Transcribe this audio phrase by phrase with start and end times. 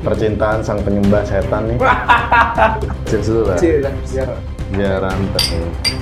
[0.00, 1.78] percintaan sang penyembah setan nih.
[3.08, 3.58] Cheers dulu lah.
[3.58, 4.28] Biar
[4.66, 5.42] Biar rantep.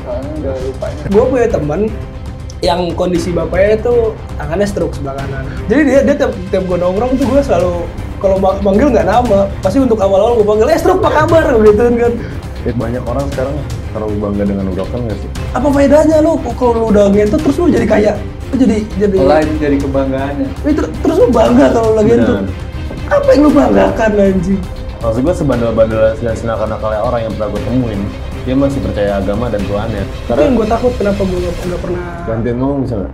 [0.01, 1.01] soalnya udah lupa ini.
[1.07, 1.81] gue punya temen
[2.61, 3.95] yang kondisi bapaknya itu
[4.35, 5.45] tangannya stroke sebelah kanan.
[5.67, 7.73] Jadi dia dia tiap, tiap gue nongkrong tuh gue selalu
[8.17, 11.83] kalau ma- manggil nggak nama, pasti untuk awal-awal gue panggil, eh stroke apa kabar gitu
[11.93, 12.13] kan.
[12.65, 13.53] Eh, banyak orang sekarang
[13.93, 15.29] terlalu bangga dengan broken nggak sih?
[15.53, 18.13] Apa faedahnya lu kalau lu udah ngentot terus lu jadi kaya?
[18.49, 20.49] Lu jadi jadi Malah ini jadi kebanggaannya.
[20.65, 22.45] Eh, ter- terus lu bangga kalau lu ngentot.
[23.13, 24.61] Apa yang lu banggakan anjing?
[25.05, 28.01] Maksud gue sebandel-bandel dan senakal-nakalnya orang yang pernah gue temuin,
[28.49, 30.01] dia masih percaya agama dan Tuhannya.
[30.01, 33.13] Tapi Karena yang gue takut kenapa gue nggak nggak pernah gantian ngomong nggak?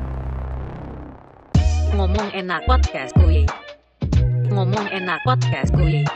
[1.98, 3.42] Ngomong enak podcast kuy.
[4.55, 6.07] Ngomong enak podcast kuy.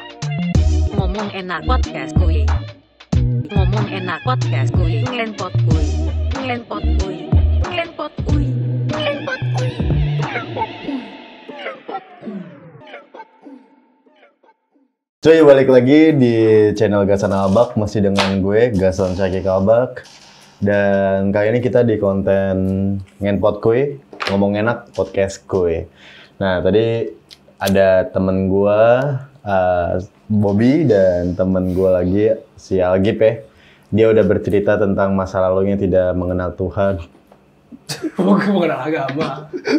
[0.95, 2.47] Ngomong enak podcast kuy.
[3.51, 5.03] Ngomong enak podcast kuy.
[5.03, 5.87] Ngelenpot kuy.
[6.39, 7.17] Ngelenpot kuy.
[7.67, 8.47] Ngelenpot kuy.
[8.95, 9.75] Ngelenpot kuy.
[15.25, 16.37] Cuy, balik lagi di
[16.77, 20.05] channel Gasan Albak, masih dengan gue, Gasan Syaki Kalbak.
[20.61, 22.57] Dan kali ini kita di konten
[23.25, 25.89] Ngenpot Kue, ngomong enak podcast kue.
[26.37, 27.09] Nah, tadi
[27.57, 28.81] ada temen gue,
[29.49, 29.97] uh,
[30.29, 32.25] Bobby, dan temen gue lagi,
[32.61, 33.41] si Algip ya.
[33.97, 37.01] Dia udah bercerita tentang masa lalunya tidak mengenal Tuhan.
[38.17, 39.29] Bukan mengenal agama.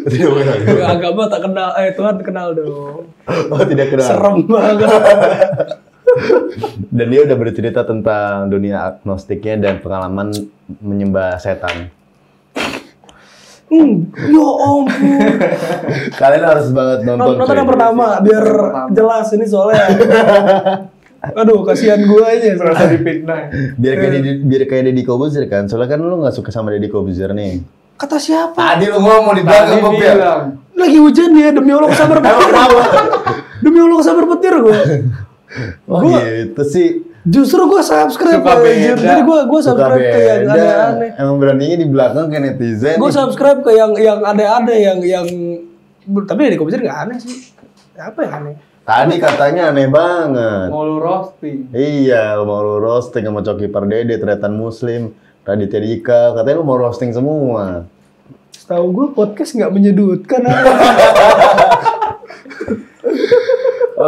[0.10, 3.02] tidak mengenal Agama agama tak kenal, eh Tuhan kenal dong.
[3.26, 4.08] Oh, tidak kenal.
[4.08, 4.90] Serem banget.
[6.90, 10.32] Dan dia udah bercerita tentang dunia agnostiknya dan pengalaman
[10.80, 11.92] menyembah setan.
[13.66, 15.20] Hmm, ya ampun.
[16.14, 17.36] Kalian harus banget nonton.
[17.36, 17.60] Nonton cuy.
[17.60, 18.90] yang pertama biar Pertama.
[18.94, 19.86] jelas ini soalnya.
[21.34, 22.54] Aduh, kasihan gue aja.
[22.54, 23.50] Merasa dipitnah.
[23.76, 25.66] Biar kayak Deddy, biar kayak Deddy Kobuzer kan.
[25.66, 27.66] Soalnya kan lu nggak suka sama Deddy Kobuzer nih.
[27.96, 28.56] Kata siapa?
[28.56, 30.60] Tadi lu ngomong di Tadi bilang.
[30.76, 32.52] Lagi hujan ya, demi Allah kesabar petir.
[33.64, 34.80] demi Allah kesabar petir gue.
[35.88, 36.90] Oh Gua- gitu sih.
[37.26, 39.02] Justru gue subscribe Suka beda.
[39.02, 41.10] Jadi gue gue subscribe ke yang aneh-aneh.
[41.18, 43.02] Emang beraninya di belakang kayak netizen.
[43.02, 45.26] Gue subscribe ke yang yang aneh-aneh yang yang
[46.22, 47.50] tapi dari komputer nggak aneh sih.
[47.98, 48.56] Apa yang aneh?
[48.86, 50.70] Tadi katanya aneh banget.
[50.70, 51.74] Mau lu roasting.
[51.74, 55.10] Iya, mau lu roasting sama Coki Pardede, Tretan Muslim,
[55.42, 56.38] Raditya Dika.
[56.38, 57.90] Katanya lu mau roasting semua.
[58.66, 60.42] Setahu gue podcast nggak menyudutkan.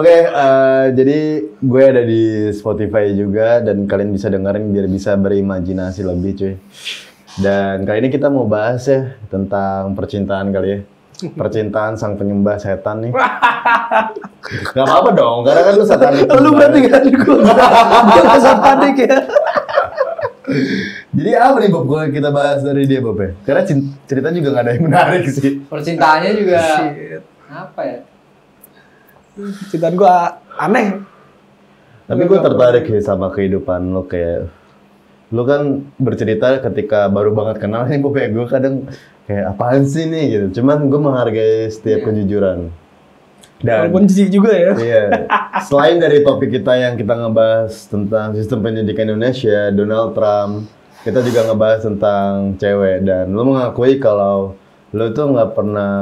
[0.01, 6.01] Oke, eh, jadi gue ada di Spotify juga dan kalian bisa dengerin biar bisa berimajinasi
[6.01, 6.57] lebih cuy.
[7.37, 10.79] Dan kali ini kita mau bahas ya tentang percintaan kali ya.
[11.37, 13.13] Percintaan sang penyembah setan nih.
[14.73, 16.25] Gak apa-apa dong, karena kan lu satanik.
[16.33, 19.21] Lu berarti gue gue rasa panik ya.
[21.11, 23.35] Jadi apa nih Bob, kalau kita bahas dari dia Bob ya?
[23.43, 23.67] Karena
[24.07, 25.59] cerita juga gak ada yang menarik sih.
[25.67, 27.23] Percintaannya juga Shit.
[27.51, 27.99] apa ya?
[29.67, 30.15] Cintaan gue
[30.55, 30.87] aneh.
[32.07, 34.47] Tapi gue tertarik ya sama kehidupan lo kayak
[35.27, 38.87] lu kan bercerita ketika baru banget kenal nih Bob ya gue kadang
[39.27, 40.63] kayak apaan sih nih gitu.
[40.63, 42.71] Cuman gue menghargai setiap kejujuran.
[43.57, 44.73] Dan Walaupun jijik juga ya.
[44.77, 45.03] iya,
[45.63, 50.69] selain dari topik kita yang kita ngebahas tentang sistem pendidikan Indonesia, Donald Trump,
[51.01, 54.53] kita juga ngebahas tentang cewek dan lu mengakui kalau
[54.91, 55.93] lu tuh nggak pernah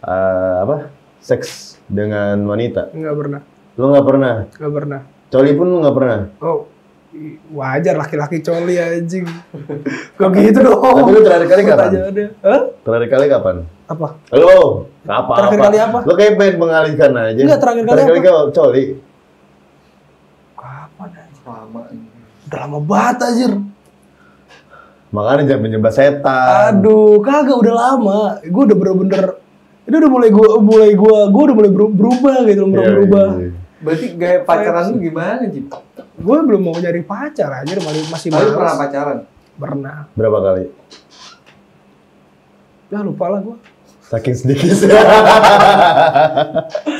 [0.00, 0.76] eh, apa
[1.18, 2.92] seks dengan wanita.
[2.92, 3.40] Nggak pernah,
[3.74, 4.34] Lu nggak pernah.
[4.50, 5.00] nggak pernah.
[5.32, 6.20] Coli pun lu nggak pernah.
[6.38, 6.68] Oh,
[7.52, 9.28] wajar laki-laki coli anjing.
[10.18, 10.80] Kok gitu dong?
[10.80, 11.90] Tapi lu terakhir kali kapan?
[12.40, 12.60] Hah?
[12.80, 13.56] Terakhir kali kapan?
[13.86, 14.06] Apa?
[14.32, 15.32] Lo, apa?
[15.36, 15.98] Terakhir kali apa?
[16.02, 17.40] Lo kayak pengen mengalihkan aja.
[17.40, 18.24] Enggak, terakhir kali terakhir apa?
[18.24, 18.84] kali coli.
[20.56, 21.44] Kapan anjing?
[21.44, 21.80] Lama.
[22.42, 23.52] Udah lama banget anjir.
[25.12, 26.72] Makanya jangan menyembah setan.
[26.72, 28.18] Aduh, kagak udah lama.
[28.40, 29.24] Gue udah bener-bener
[29.82, 33.28] ini udah mulai gue mulai gue gue udah mulai beru- berubah gitu, mulai Iya, berubah.
[33.34, 33.60] iya, iya.
[33.82, 35.66] Berarti gaya pacaran lu gimana, Jip?
[36.22, 38.54] Gue belum mau nyari pacar anjir, masih masih Tapi malas.
[38.54, 39.18] pernah pacaran?
[39.58, 39.96] Pernah.
[40.14, 40.64] Berapa kali?
[42.94, 43.56] Ya lupa lah gue.
[44.06, 44.70] Saking sedikit.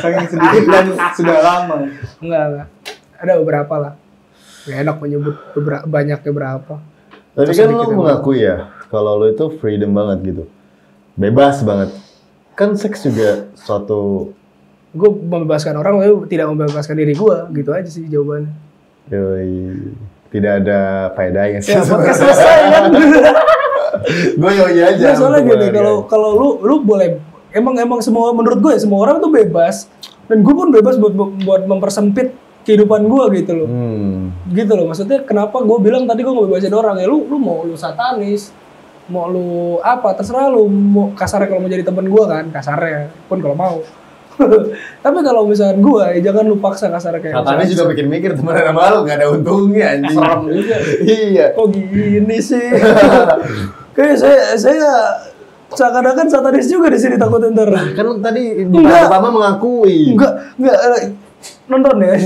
[0.02, 1.74] Saking sedikit dan sudah lama.
[2.18, 2.68] Enggak, enggak.
[3.22, 3.92] Ada beberapa lah.
[4.66, 6.74] Gak enak menyebut beberapa, banyaknya berapa.
[7.32, 10.44] Tapi Terus kan lo mengakui ya, kalau lo itu freedom banget gitu.
[11.14, 11.94] Bebas banget.
[12.58, 14.32] Kan seks juga suatu
[14.92, 17.36] Gue membebaskan orang, tapi tidak membebaskan diri gue.
[17.56, 18.52] Gitu aja sih jawabannya.
[19.10, 19.92] yoi,
[20.30, 21.74] tidak ada faedahnya sih.
[21.74, 22.84] Ya, podcast selesai kan.
[24.36, 25.04] gue yoi aja.
[25.12, 27.18] Nah, soalnya gini, kalau kalau lu lu boleh
[27.52, 29.88] emang emang semua menurut gue ya semua orang tuh bebas
[30.28, 31.14] dan gue pun bebas buat
[31.44, 33.68] buat mempersempit kehidupan gue gitu loh.
[33.68, 34.32] Hmm.
[34.54, 34.86] Gitu loh.
[34.88, 38.54] Maksudnya kenapa gue bilang tadi gue ngebebasin orang ya lu lu mau lu satanis
[39.10, 43.42] mau lu apa terserah lu mau kasarnya kalau mau jadi temen gue kan kasarnya pun
[43.42, 43.74] kalau mau
[45.04, 48.82] Tapi kalau misalkan gue, jangan lu paksa kasar kayak Katanya juga bikin mikir temenan sama
[48.94, 50.16] lu gak ada untungnya anjing.
[50.16, 50.76] Serem juga.
[51.20, 51.46] iya.
[51.52, 52.68] Kok gini sih?
[53.92, 54.88] Kayak saya saya
[55.68, 57.68] seakan-akan satanis juga di sini takut ntar.
[57.92, 59.20] Kan tadi di Enggak.
[59.20, 60.16] mengakui.
[60.16, 61.04] Enggak, enggak eh,
[61.68, 62.16] nonton ya.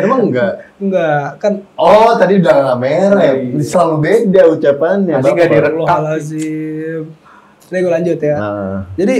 [0.00, 0.52] Emang enggak?
[0.80, 3.32] enggak, kan Oh, tadi udah nggak merah ya.
[3.60, 5.14] Selalu beda ucapannya.
[5.20, 5.56] Masih nggak Bapak.
[5.60, 6.00] direkam.
[7.68, 8.36] Ini gue lanjut ya.
[8.40, 9.16] Nah, Jadi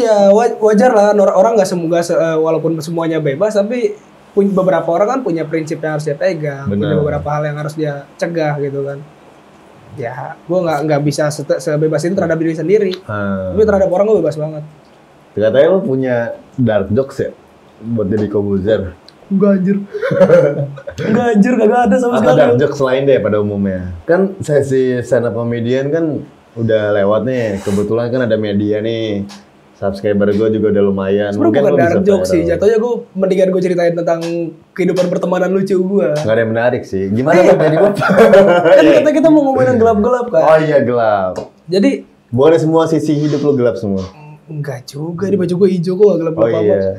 [0.00, 3.94] ya wa- wajar lah orang orang nggak semoga se- eh, walaupun semuanya bebas tapi
[4.30, 6.98] punya beberapa orang kan punya prinsip yang harus dia pegang, punya Benar.
[7.02, 8.98] beberapa hal yang harus dia cegah gitu kan.
[9.98, 12.92] Ya, gue nggak nggak bisa sebebas itu terhadap diri sendiri.
[13.04, 13.50] ah.
[13.50, 14.62] Tapi terhadap orang gue bebas banget.
[15.30, 16.16] katanya lu punya
[16.54, 17.30] dark jokes ya?
[17.80, 18.82] Buat jadi Kobuzer.
[19.26, 19.76] Enggak anjir.
[21.10, 22.38] Enggak anjir, kagak ada sama sekali.
[22.38, 23.80] dark jokes lain deh pada umumnya?
[24.04, 26.04] Kan sesi stand up comedian kan
[26.54, 27.46] udah lewat nih.
[27.62, 29.26] Kebetulan kan ada media nih.
[29.80, 31.32] Subscriber gue juga udah lumayan.
[31.32, 34.20] Sebenernya bukan dark joke sih, jatuhnya gue mendingan gue ceritain tentang
[34.70, 36.08] kehidupan pertemanan lucu gue.
[36.12, 37.08] Nggak ada yang menarik sih.
[37.08, 37.96] Gimana kan tadi Bob?
[37.96, 40.42] kan kita kita mau ngomongin yang gelap-gelap kan.
[40.44, 41.32] Oh iya gelap.
[41.64, 44.04] Jadi Boleh semua sisi hidup lu gelap semua.
[44.46, 46.76] enggak juga, di baju gue hijau kok gak Oh gelap-gelap amat.
[46.76, 46.92] iya.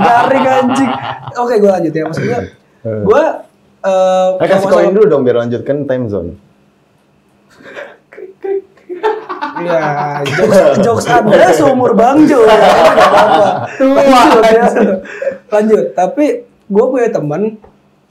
[0.00, 0.90] Garing anjing.
[1.34, 2.04] Oke, gue lanjut ya.
[2.06, 2.38] Maksudnya,
[2.84, 3.22] gue
[3.80, 6.30] eh Eh, kasih koin dulu dong biar lanjutkan time zone.
[9.62, 9.84] Ya,
[10.24, 12.42] jokes, jokes Anda seumur Bang Jo.
[12.42, 13.48] Ya, apa-apa.
[13.80, 14.64] Lanjut, ya.
[15.48, 15.84] Lanjut.
[15.92, 17.58] Tapi gue punya teman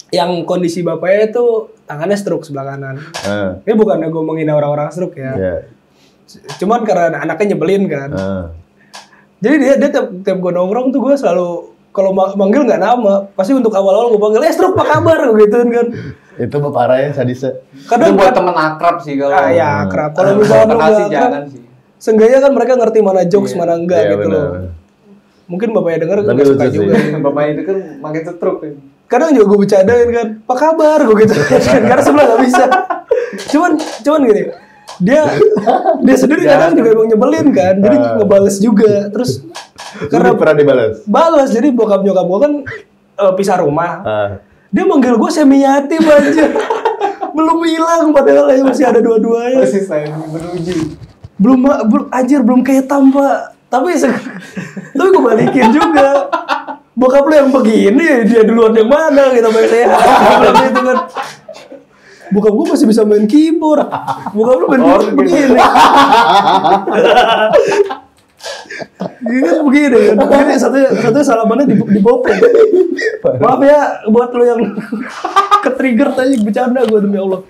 [0.09, 1.45] yang kondisi bapaknya itu
[1.85, 2.97] tangannya stroke sebelah kanan.
[3.23, 5.33] Ah, Ini bukannya gue menghina orang-orang stroke ya.
[5.33, 5.55] ya.
[6.57, 8.09] Cuman karena anaknya nyebelin kan.
[8.11, 8.45] Ah.
[9.39, 11.47] Jadi dia dia tiap, tiap gue nongkrong tuh gue selalu
[11.89, 15.57] kalau ma- manggil nggak nama, pasti untuk awal-awal gue panggil, eh stroke apa kabar gitu
[15.65, 15.87] kan.
[16.39, 17.59] Itu parah ya sadisnya.
[17.69, 19.35] Itu Kadang buat kan, temen akrab sih kalau.
[19.35, 20.11] ah ya kerap.
[20.13, 21.61] Kalau misalnya lu kenal sih jangan akrab, sih.
[21.97, 24.39] seenggaknya kan mereka ngerti mana jokes mana enggak Iya, gitu benar.
[24.39, 24.51] loh.
[25.45, 26.93] Mungkin bapaknya denger Tapi suka juga.
[27.25, 28.73] Bapak itu kan makin setruk kan.
[29.05, 31.33] Kadang juga gue bercandain kan, apa kabar gue gitu.
[31.89, 32.63] Karena sebelah nggak bisa.
[33.49, 34.41] Cuman cuman gini,
[34.99, 35.21] dia
[35.99, 38.13] dia sendiri kadang juga emang nyebelin kan, jadi Ah.
[38.15, 39.09] ngebales juga.
[39.09, 39.41] Terus
[40.05, 41.01] Karena pernah dibalas.
[41.03, 42.53] balas jadi bokap nyokap gue kan
[43.17, 44.29] eh, pisah rumah Ah.
[44.69, 46.45] Dia manggil gue semi yatim aja
[47.35, 49.63] belum hilang padahal ya masih ada dua-duanya.
[49.63, 50.97] Masih saya menuju.
[51.39, 53.55] belum belum anjir belum ketam pak.
[53.69, 53.95] Tapi
[54.97, 56.27] tapi gue balikin juga.
[56.99, 60.99] Bokap lu yang begini dia duluan yang mana gitu main bilang gitu kan
[62.29, 63.87] bokap gue masih bisa main keyboard.
[64.35, 65.57] Bokap lu main keyboard begini
[69.19, 72.39] Ini kan begini kan, begini satunya, satunya salamannya di, di bopeng.
[73.19, 74.61] Maaf ya buat lo yang
[75.63, 77.43] ke trigger tadi bercanda gue demi Allah.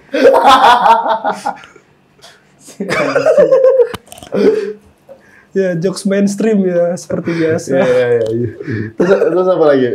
[5.54, 7.70] ya jokes mainstream ya seperti biasa.
[7.78, 8.50] Iya, iya, iya.
[8.98, 9.90] Terus, terus apa lagi?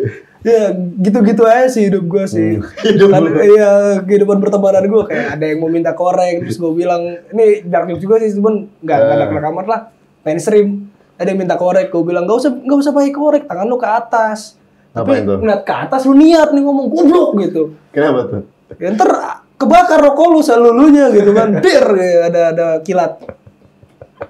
[0.45, 2.61] Ya gitu-gitu aja sih hidup gue sih.
[2.85, 3.25] Hidup kan.
[3.33, 3.71] Iya
[4.05, 7.01] kehidupan pertemanan gue kayak ada yang mau minta korek terus gue bilang
[7.33, 9.81] ini dark joke juga sih cuman nggak nggak dark dark amat lah
[10.23, 10.94] mainstream.
[11.15, 13.87] Ada yang minta korek gue bilang gak usah nggak usah pakai korek tangan lu ke
[13.87, 14.59] atas.
[14.91, 15.35] Tapi Apa itu?
[15.43, 17.63] ngeliat ke atas lu niat nih ngomong goblok gitu.
[17.91, 18.43] Kenapa tuh?
[18.79, 19.11] Ya, ntar
[19.55, 21.55] kebakar rokok lu selulunya gitu kan.
[21.65, 23.23] Bir ya, ada ada kilat.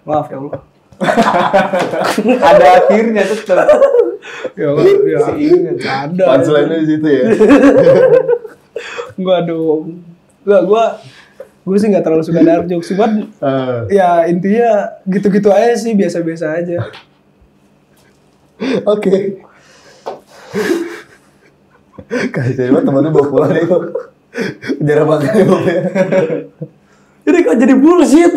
[0.04, 0.60] Maaf ya Allah.
[2.40, 3.66] Ada akhirnya tetap.
[4.56, 4.70] Ya,
[5.04, 5.76] ya, Seingat.
[5.84, 6.24] ada.
[6.32, 7.24] Punchline-nya di situ ya.
[9.20, 10.00] Enggak dong.
[10.46, 10.84] Enggak, gua
[11.64, 13.88] gue sih nggak terlalu suka dark jokes cuman Ah.
[13.88, 16.78] ya intinya gitu-gitu aja sih biasa-biasa aja
[18.86, 19.42] Oke.
[22.30, 23.82] Kasih saya temennya bawa pulang deh kok.
[24.78, 25.44] Jarang makan ya
[27.30, 28.32] ini kok jadi bullshit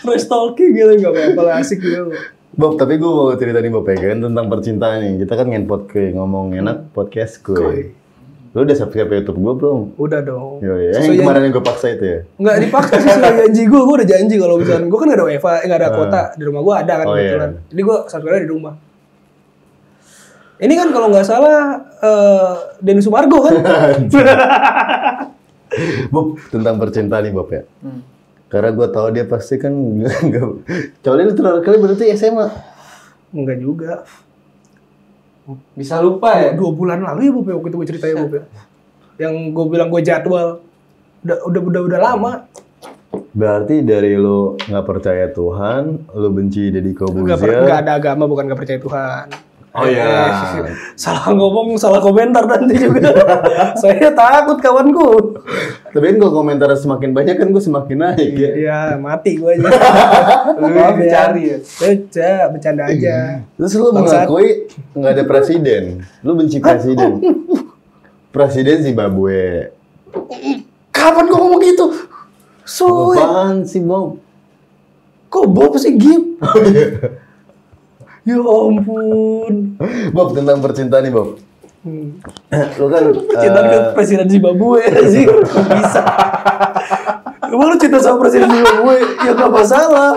[0.00, 2.12] trash talking gitu nggak apa-apa lah asik gitu
[2.50, 5.24] Bob, tapi gue mau cerita nih Bob ya kan tentang percintaan nih.
[5.24, 7.94] Kita kan ngenpot ke ngomong enak podcast gue.
[8.50, 9.80] Lu udah subscribe YouTube gue belum?
[9.94, 10.90] udah dong Yo, ya.
[10.92, 12.18] Sesuai Yang kemarin yang gue paksa itu ya.
[12.34, 15.26] nggak dipaksa sih sesuai janji gue gue udah janji kalau misalnya gue kan nggak ada
[15.26, 17.60] wifi eh, nggak ada kuota di rumah gue ada kan Oh, kebetulan iya.
[17.66, 18.74] jadi gue subscribe di rumah
[20.58, 21.58] ini kan kalau nggak salah
[21.96, 23.54] eh Denny Sumargo kan
[26.10, 27.62] Bob, tentang percintaan nih Bob ya.
[27.78, 28.02] Hmm.
[28.50, 30.66] Karena gue tahu dia pasti kan nggak.
[30.98, 32.46] Kecuali lu terakhir kali berarti SMA.
[33.30, 34.02] Enggak juga.
[35.74, 36.50] Bisa lupa ya.
[36.52, 38.42] Dua bulan lalu ya Bob ya, waktu itu gue ceritain Bob ya.
[39.20, 40.48] Yang gue bilang gue jadwal.
[41.20, 42.32] Udah, udah, udah, udah lama.
[43.30, 47.62] Berarti dari lu nggak percaya Tuhan, lu benci Deddy Corbuzier.
[47.62, 49.49] enggak ada agama, bukan gak percaya Tuhan.
[49.70, 50.34] Oh iya.
[50.98, 53.14] salah ngomong, salah komentar nanti juga.
[53.80, 55.38] Saya takut kawanku.
[55.94, 58.50] Tapi kan kalau komentar semakin banyak kan gue semakin naik ya.
[58.58, 59.70] Ya mati gue aja.
[60.58, 61.02] Lu Maaf ya.
[61.06, 61.58] dicari ya.
[61.62, 63.46] Beca, bercanda aja.
[63.46, 64.48] Terus lu mengakui
[64.98, 66.02] nggak ada presiden.
[66.26, 67.22] Lu benci presiden.
[68.34, 69.70] Presiden Zimbabwe.
[70.90, 71.86] Kapan gue ngomong gitu?
[72.66, 74.18] So, Apaan sih Bob?
[75.30, 76.42] kok Bob sih Gip?
[78.28, 79.54] ya ampun.
[80.12, 81.40] Bob tentang percintaan nih Bob.
[81.80, 82.20] Hmm.
[82.76, 83.04] Lu kan
[83.40, 86.02] Cinta eh, ke presiden Zimbabwe sih bisa.
[87.50, 89.00] Emang lu cinta sama presiden Zimbabwe?
[89.24, 90.12] Ya gak masalah.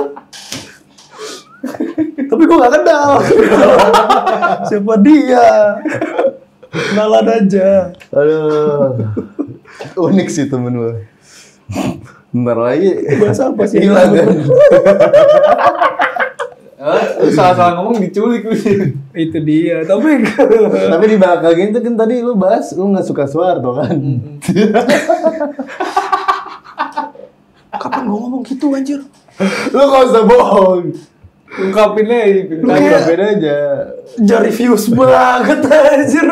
[2.28, 3.10] Tapi gue gak kenal.
[4.68, 5.48] Siapa dia?
[6.68, 7.96] Kenalan aja.
[8.12, 9.00] Aduh.
[9.96, 10.92] Unik sih temen lu.
[12.34, 12.92] Bentar lagi
[13.22, 13.78] Bahasa apa sih?
[13.80, 14.28] hilang kan.
[16.84, 18.52] Eh, salah-salah ngomong diculik lu.
[19.16, 19.88] Itu dia.
[19.88, 20.20] Tapi
[20.92, 23.96] Tapi di belakang itu kan tadi lu bahas lu nggak suka Soeharto kan.
[27.74, 29.02] kapan gue ngomong gitu anjir?
[29.74, 30.94] lu gak usah bohong.
[31.54, 32.42] Ungkapin aja.
[32.64, 33.58] Ungkapin aja.
[34.20, 36.26] Jari views banget anjir.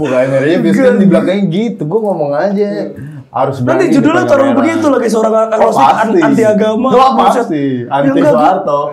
[0.00, 1.82] Bukan akhirnya biasanya di belakangnya gitu.
[1.84, 2.94] Gue ngomong aja.
[3.28, 6.18] Harus berani Nanti judulnya taruh begitu lagi seorang Oh, agnostik pasti.
[6.22, 6.88] anti agama.
[6.88, 7.64] Oh, pasti.
[7.84, 8.78] Ya Anti Soeharto.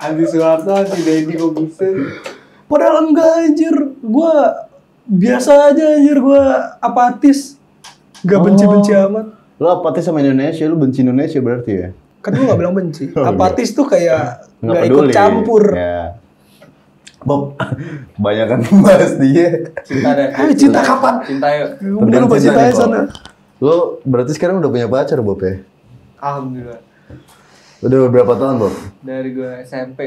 [0.00, 1.94] Andi Soeharto, Andi Deddy Kobuser.
[2.64, 3.74] Padahal enggak anjir.
[4.00, 4.64] Gua
[5.04, 7.58] biasa aja anjir gua apatis.
[8.22, 8.44] Gak Oh.
[8.44, 9.26] benci-benci amat.
[9.56, 11.88] Lu apatis sama Indonesia, lu benci Indonesia berarti ya?
[12.20, 13.12] Kan gua gak bilang benci.
[13.16, 15.62] Oh, apatis tuh kayak Nggak gak ikut campur.
[15.72, 16.19] Ya.
[17.20, 17.52] Bob,
[18.16, 19.68] kebanyakan bahas dia.
[19.84, 20.32] Cinta deh.
[20.32, 21.20] Eh, cinta kapan?
[21.22, 21.68] Cinta yuk.
[22.00, 22.74] Udah lu Tentang cinta Bob.
[22.74, 23.00] sana.
[23.60, 25.60] Lu berarti sekarang udah punya pacar, Bob ya?
[26.16, 26.80] Alhamdulillah.
[27.80, 28.74] Udah berapa tahun, Bob?
[29.00, 30.00] Dari gue SMP.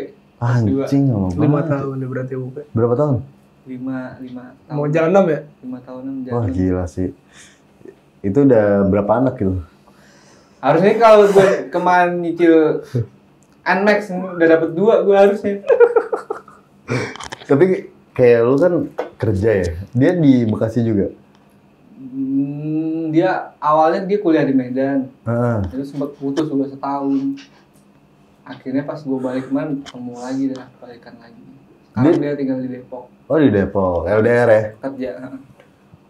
[0.66, 0.84] dua.
[0.84, 2.62] Anjing, lama Lima tahun deh berarti buka.
[2.74, 3.16] Berapa tahun?
[3.64, 4.76] Lima, lima tahun.
[4.76, 5.40] Mau jalan enam ya?
[5.64, 6.36] Lima tahunan jalan.
[6.36, 7.10] Wah, gila sih.
[8.20, 9.62] Itu udah berapa anak gitu?
[10.60, 12.84] Harusnya kalau gue kemarin nyicil
[13.64, 15.54] Nmax udah dapet dua gue harusnya.
[17.50, 18.74] Tapi kayak lu kan
[19.18, 19.70] kerja ya.
[19.96, 21.12] Dia di Bekasi juga.
[21.98, 25.10] Hmm, dia awalnya dia kuliah di Medan.
[25.26, 25.60] Heeh.
[25.72, 27.40] Terus sempat putus udah setahun.
[28.44, 31.44] Akhirnya pas gue balik kemarin ketemu lagi dah balikan lagi.
[31.94, 34.62] Sekarang dia tinggal di Depok Oh di Depok, LDR ya?
[34.84, 35.10] kerja.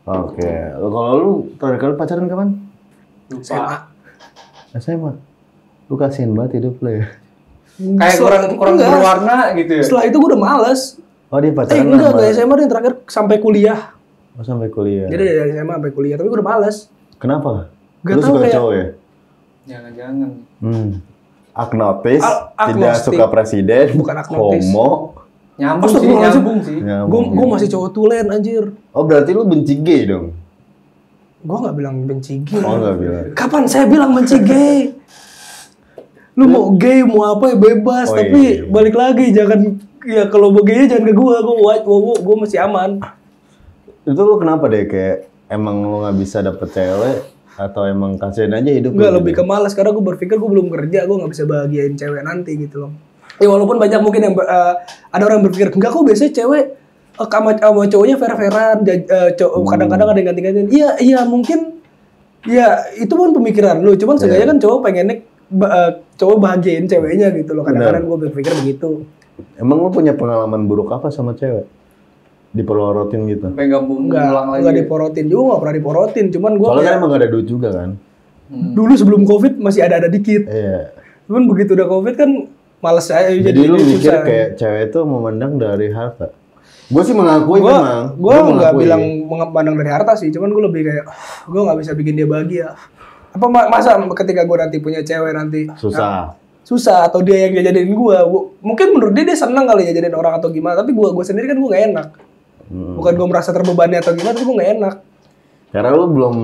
[0.09, 0.51] Oke.
[0.81, 2.49] Lu Kalau lu terakhir kali pacaran kapan?
[3.29, 3.45] Lupa.
[3.45, 3.77] SMA.
[4.81, 5.11] SMA.
[5.87, 7.05] Lu kasihan banget hidup lu ya.
[7.73, 8.89] Kayak kurang kurang enggak.
[8.91, 9.83] berwarna gitu ya.
[9.83, 10.81] Setelah itu gue udah males.
[11.27, 13.79] Oh dia Eh pacaran enggak, sama- enggak SMA yang terakhir sampai kuliah.
[14.33, 15.07] Oh sampai kuliah.
[15.07, 16.77] Jadi dari SMA sampai kuliah, tapi gue udah males.
[17.17, 17.69] Kenapa?
[18.01, 18.85] Gak lu tahu suka kayak- cowok ya?
[19.65, 20.29] Jangan-jangan.
[20.59, 20.89] Hmm.
[21.51, 22.21] Agnotis,
[22.57, 24.65] tidak suka presiden, Bukan agnotis.
[24.65, 24.89] homo.
[25.53, 26.33] Nyambung sih, Astagfirullahaladzim.
[26.35, 26.77] nyambung sih.
[26.81, 28.63] nyambung Gue gue masih cowok tulen anjir.
[28.89, 30.33] Oh berarti lu benci gay dong?
[31.39, 32.57] Gue nggak bilang benci gay.
[32.57, 33.25] Oh nggak bilang.
[33.33, 34.97] Kapan saya bilang benci gay?
[36.33, 38.63] Lu mau gay mau apa ya bebas, Oh, tapi iya, iya.
[38.65, 39.59] balik lagi jangan
[40.01, 42.97] ya kalau gay jangan ke gua, gua gua, gua, gua masih aman.
[44.03, 47.17] Itu lu kenapa deh kayak emang lu nggak bisa dapet cewek
[47.53, 49.39] atau emang kasihan aja hidup Enggak lu lebih gitu?
[49.39, 52.75] ke malas karena gua berpikir gua belum kerja, gua nggak bisa bahagiain cewek nanti gitu
[52.81, 52.91] loh.
[53.37, 54.73] Ya walaupun banyak mungkin yang eh,
[55.09, 56.65] ada orang berpikir enggak kok biasanya cewek
[57.13, 58.77] eh, sama, sama cowoknya fair-fairan,
[59.37, 59.69] cow- Hmm.
[59.69, 60.67] kadang-kadang ada yang ganti-gantian.
[60.67, 61.77] Iya, iya mungkin
[62.43, 64.19] ya itu pun pemikiran lu, cuman Iya.
[64.19, 65.17] seenggaknya kan cowok pengennya
[65.53, 67.63] eh, cowok bahagiain ceweknya gitu loh.
[67.63, 69.05] Kadang-kadang gua berpikir begitu.
[69.57, 71.65] Emang lu punya pengalaman buruk apa sama cewek?
[72.53, 73.49] Dipelorotin gitu?
[73.49, 74.61] Nggak mau Enggak, lagi.
[74.61, 76.25] enggak diporotin juga, enggak pernah diporotin.
[76.29, 77.91] Cuman gua Soalnya kan kayak, emang gak ada duit juga kan?
[78.53, 78.75] Hmm.
[78.75, 80.45] dulu sebelum Covid masih ada-ada dikit.
[80.45, 80.93] Iya.
[81.25, 82.29] Cuman begitu udah Covid kan
[82.83, 86.29] males saya Jadi, lu mikir kayak cewek itu memandang dari harta?
[86.91, 88.05] Gue sih mengakui gua, memang.
[88.19, 91.05] gua Gua nggak bilang memandang dari harta sih, cuman gue lebih kayak
[91.47, 92.67] gue nggak bisa bikin dia bahagia.
[93.33, 96.37] Apa ma- masa ketika gue nanti punya cewek nanti susah.
[96.61, 98.17] susah atau dia yang jajanin gue,
[98.61, 101.57] mungkin menurut dia dia senang kali jajanin orang atau gimana, tapi gue gue sendiri kan
[101.57, 102.07] gue gak enak.
[102.69, 102.93] Hmm.
[102.95, 104.95] Bukan gue merasa terbebani atau gimana, tapi gue gak enak.
[105.73, 106.35] Karena lu belum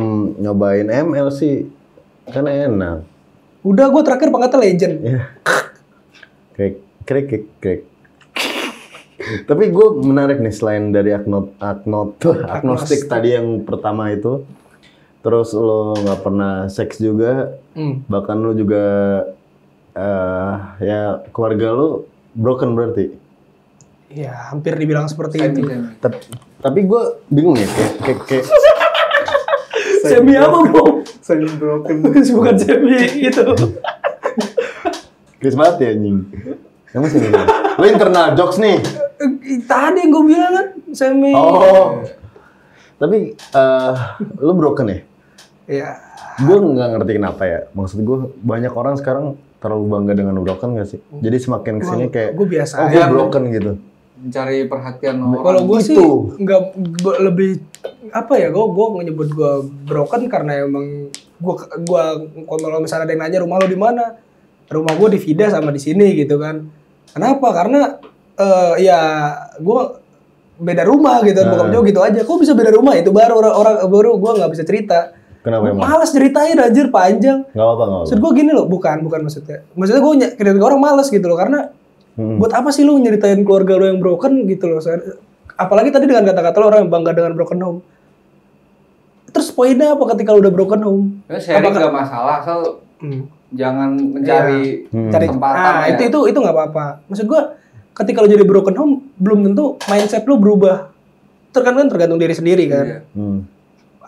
[0.41, 1.69] nyobain ML sih,
[2.33, 3.05] kan enak.
[3.61, 4.95] Udah gue terakhir pangkatnya legend.
[5.05, 5.21] Ya.
[6.57, 7.81] Krek, krek, krek, krek.
[9.45, 12.17] Tapi gue menarik nih selain dari agnot, agnot,
[12.49, 14.47] agnostik tadi yang pertama itu,
[15.19, 18.03] terus lo nggak pernah seks juga, Hmm.
[18.05, 18.83] bahkan lo juga
[19.91, 20.99] eh ya
[21.29, 21.87] keluarga lo
[22.31, 23.11] broken berarti.
[24.09, 25.69] Ya hampir dibilang seperti Semi, itu.
[25.69, 25.87] semi.
[25.97, 26.17] Tapi,
[26.59, 28.45] tapi gue bingung ya, kayak, kayak, kayak
[30.09, 31.03] Semi apa bro?
[31.19, 31.95] Semi broken.
[32.39, 33.45] Bukan semi itu.
[35.37, 36.25] Chris mati anjing.
[36.89, 37.37] Emang sih gitu?
[37.77, 38.81] Lu internal jokes nih.
[39.19, 41.31] Eh, Tadi yang gue bilang kan, semi.
[41.31, 42.01] Oh.
[42.97, 43.93] Tapi eh
[44.39, 44.99] lu broken ya?
[45.69, 46.01] Ya,
[46.41, 47.59] Gue nggak ngerti kenapa ya.
[47.71, 49.25] Maksud gue banyak orang sekarang
[49.59, 50.99] terlalu bangga dengan broken gak sih?
[51.13, 53.05] Jadi semakin ke sini kayak gue biasa oh aja.
[53.05, 53.71] gue broken gitu.
[54.17, 55.43] Mencari perhatian orang.
[55.45, 56.09] Kalau gue sih Gitu.
[56.41, 56.61] nggak
[56.99, 57.61] gua lebih
[58.09, 59.51] apa ya, gue gue nyebut gue
[59.85, 61.53] broken karena emang gue
[61.85, 62.03] gue
[62.49, 64.17] kalau misalnya ada yang nanya rumah lo di mana,
[64.67, 66.65] rumah gue di Vida sama di sini gitu kan.
[67.13, 67.47] Kenapa?
[67.53, 67.99] Karena
[68.33, 68.99] eh ya
[69.55, 69.81] gue
[70.57, 71.51] beda rumah gitu, Nah.
[71.53, 72.19] bokap jauh gitu aja.
[72.25, 72.97] Kok bisa beda rumah?
[72.97, 75.18] Itu baru orang, orang baru gue nggak bisa cerita.
[75.39, 75.81] Kenapa emang?
[75.81, 77.47] Malas ceritain anjir panjang.
[77.47, 78.25] Gak apa-apa, gak Maksud apa-apa.
[78.25, 79.57] gue gini loh, bukan bukan maksudnya.
[79.71, 81.59] Maksudnya gue nyeritain ke orang malas gitu loh karena
[82.11, 82.35] Hmm.
[82.35, 85.15] buat apa sih lu nyeritain keluarga lu yang broken gitu loh Saya-
[85.55, 87.79] apalagi tadi dengan kata-kata lo orang yang bangga dengan broken home
[89.29, 92.59] terus poinnya apa ketika lu udah broken home Ya, sharing Apakah- nggak masalah, asal
[92.99, 93.23] hmm.
[93.51, 95.07] jangan mencari Hmm.
[95.07, 95.95] cari kesempatan ah, ya.
[95.95, 97.55] itu itu itu nggak apa-apa maksud gua
[97.93, 100.91] ketika lu jadi broken home belum tentu mindset lu berubah
[101.49, 102.99] tergantung tergantung diri sendiri kan Iya.
[103.11, 103.39] Hmm.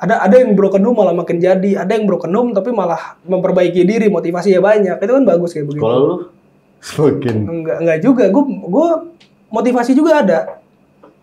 [0.02, 1.86] Ada ada yang broken home malah makin jadi.
[1.86, 4.98] Ada yang broken home tapi malah memperbaiki diri motivasinya banyak.
[4.98, 5.86] Itu kan bagus kayak begitu.
[5.86, 6.16] Kalau lu?
[6.82, 7.36] Semakin.
[7.46, 8.24] Enggak enggak juga.
[8.34, 8.88] Gua gua
[9.54, 10.40] motivasi juga ada.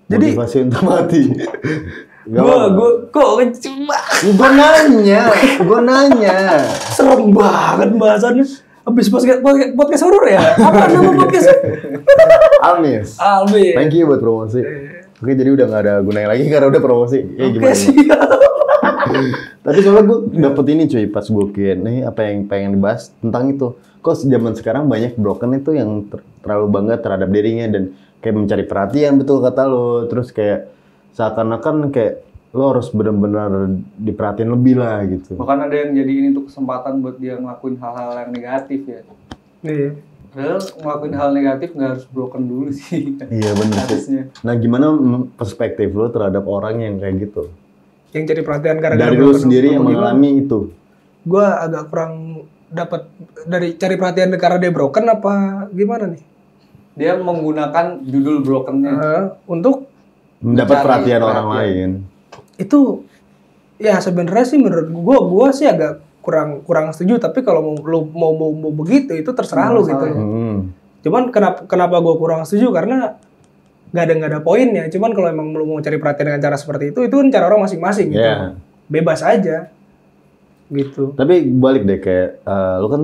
[0.07, 1.23] Jadi motivasi untuk mati.
[2.29, 2.77] Gak gua apa-apa.
[2.77, 5.33] gua kok cuma Gue nanya,
[5.65, 6.37] gue nanya.
[6.97, 8.45] serem banget bahasannya.
[8.85, 10.41] Habis podcast podcast, podcast horor ya?
[10.61, 11.57] Apa nama podcastnya?
[12.69, 13.17] Almis.
[13.17, 14.61] Albi Thank you buat promosi.
[15.19, 17.25] Oke, jadi udah nggak ada gunanya lagi karena udah promosi.
[17.33, 17.73] Ya oke gimana?
[17.73, 18.38] siap
[19.65, 23.53] Tapi soalnya gue dapet ini cuy pas gue kian nih apa yang pengen dibahas tentang
[23.53, 23.77] itu.
[23.99, 28.65] Kok zaman sekarang banyak broken itu yang ter- terlalu bangga terhadap dirinya dan kayak mencari
[28.65, 30.07] perhatian betul kata lo.
[30.07, 30.71] Terus kayak
[31.19, 32.25] seakan-akan kayak
[32.57, 33.69] lo harus benar-benar
[34.01, 35.37] diperhatiin lebih lah gitu.
[35.37, 39.01] Bahkan ada yang jadi ini tuh kesempatan buat dia ngelakuin hal-hal yang negatif ya.
[39.61, 39.91] Iya.
[40.33, 43.21] Padahal ngelakuin hal negatif nggak harus broken dulu sih.
[43.29, 43.53] Iya.
[43.53, 44.23] Harusnya.
[44.41, 44.87] Nah gimana
[45.37, 47.53] perspektif lo terhadap orang yang kayak gitu?
[48.11, 50.73] Yang cari perhatian gara-gara Dari lo sendiri yang mengalami itu.
[51.21, 53.09] gue agak kurang dapat
[53.45, 55.33] dari cari perhatian karena dia broken apa
[55.71, 56.23] gimana nih
[56.95, 58.93] Dia menggunakan judul brokennya.
[58.93, 59.87] Eh, untuk
[60.39, 61.91] Mendapat Mencari perhatian orang perhatian.
[61.91, 61.91] lain.
[62.57, 62.79] itu
[63.77, 68.01] ya sebenarnya sih menurut gue gue sih agak kurang kurang setuju tapi kalau mau lu
[68.09, 70.75] mau, mau, mau begitu itu terserah lu gitu Hmm.
[71.01, 73.15] cuman kenapa kenapa gue kurang setuju karena
[73.93, 74.85] nggak ada nggak ada poinnya.
[74.93, 77.65] Cuman kalau emang lu mau cari perhatian dengan cara seperti itu itu kan cara orang
[77.65, 78.21] masing-masing gitu.
[78.21, 78.57] Iya.
[78.89, 79.69] bebas aja.
[80.69, 81.17] Gitu.
[81.17, 83.03] Tapi balik deh kayak eh, lu kan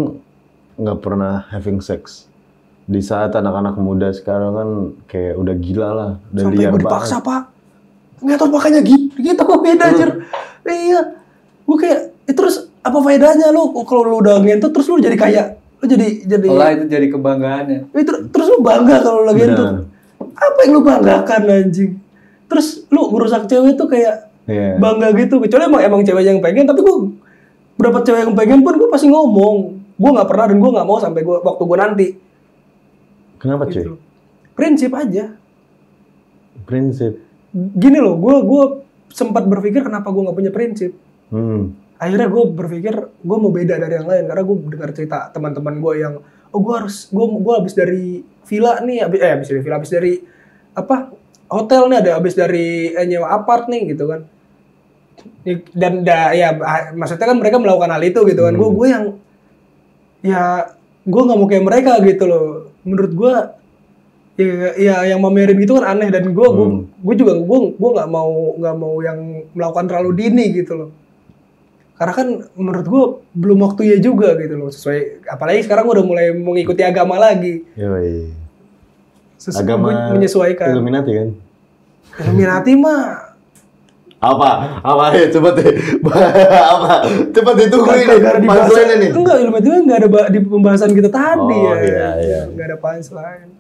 [0.81, 2.29] nggak pernah having sex.
[2.85, 4.69] Di saat anak-anak muda sekarang kan
[5.09, 7.29] kayak udah gila lah, udah sampai liar gue dipaksa banget.
[7.29, 7.43] pak.
[8.25, 10.05] Nggak tahu makanya gitu gitu kok beda aja
[10.69, 11.01] iya.
[11.65, 13.73] Gue kayak eh, terus apa faedahnya lu?
[13.89, 15.47] Kalau lu udah ngentut terus lu jadi kayak
[15.81, 17.81] lu jadi jadi Olah itu jadi kebanggaannya.
[17.93, 19.94] Eh, ter- terus lu bangga kalau lu lagi ngentut.
[20.35, 21.93] Apa yang lu banggakan anjing
[22.45, 24.77] terus lu merusak cewek tuh kayak Iya.
[24.77, 26.97] bangga gitu kecuali emang emang cewek yang pengen tapi gue
[27.75, 29.57] berapa cewek yang pengen pun gue pasti ngomong
[29.95, 32.07] gue nggak pernah dan gue nggak mau sampai gua waktu gue nanti
[33.37, 33.73] Kenapa cuy?
[33.75, 33.97] gitu
[34.53, 35.33] prinsip aja
[36.65, 37.19] Prinsip.
[37.55, 38.65] gini loh gue gue
[39.09, 40.93] sempat berpikir kenapa gue nggak punya prinsip
[41.25, 41.73] Hmm.
[41.97, 45.95] akhirnya gue berpikir gue mau beda dari yang lain karena gue dengar cerita teman-teman gue
[45.97, 46.15] yang
[46.55, 49.91] oh gue harus gue gue habis dari villa nih habis eh habis dari villa habis
[49.91, 50.13] dari
[50.73, 51.11] apa
[51.51, 54.23] hotel nih ada habis dari eh, nyewa apart nih gitu kan.
[55.47, 56.55] Ni- dan da, ya
[56.95, 58.55] maksudnya kan mereka melakukan hal itu gitu kan.
[58.55, 59.05] Gue gue yang
[60.25, 60.73] ya
[61.05, 62.47] gue nggak mau kayak mereka gitu loh.
[62.83, 63.35] Menurut gue
[64.35, 66.91] ya, ya yang mamerin gitu kan aneh dan gue gue Hmm.
[66.91, 69.19] gue juga gue gue nggak mau nggak mau yang
[69.55, 70.91] melakukan terlalu dini gitu loh
[71.95, 76.27] karena kan menurut gue belum waktunya juga gitu loh sesuai apalagi sekarang gue udah mulai
[76.31, 78.35] mengikuti agama lagi Yoi.
[79.37, 81.29] Sesu- Agama menyesuaikan Illuminati kan?
[82.19, 83.03] Illuminati mah
[84.17, 84.81] Apa?
[84.81, 85.29] Apa ya?
[85.31, 85.69] Coba deh.
[86.73, 87.05] apa?
[87.29, 88.17] Bukan ini.
[88.41, 89.07] dibahas- Punchline ini.
[89.13, 92.41] enggak Illuminati mah nggak ada di pembahasan kita tadi Oh, ya iya, iya.
[92.49, 93.53] nggak ada punchline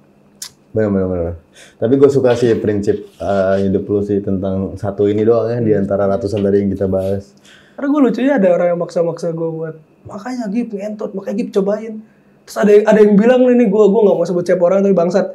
[0.73, 1.35] Bener, bener, bener.
[1.77, 5.71] Tapi gue suka sih prinsip eh, hidup lu sih tentang satu ini doang ya, di
[5.73, 7.31] antara ratusan tadi yang kita bahas.
[7.75, 9.75] Karena gue lucunya ada orang yang maksa-maksa gue buat
[10.07, 11.95] makanya Gip ngentot, makanya Gip cobain.
[12.47, 15.27] Terus ada ada yang bilang nih, gue gue nggak mau sebut siapa orang tapi bangsat.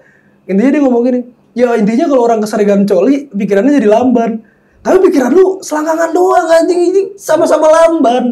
[0.47, 1.19] Intinya dia ngomong gini,
[1.54, 4.32] ya intinya kalau orang keseringan coli pikirannya jadi lamban.
[4.80, 8.25] Tapi pikiran lu selangkangan doang anjing ini sama-sama lamban.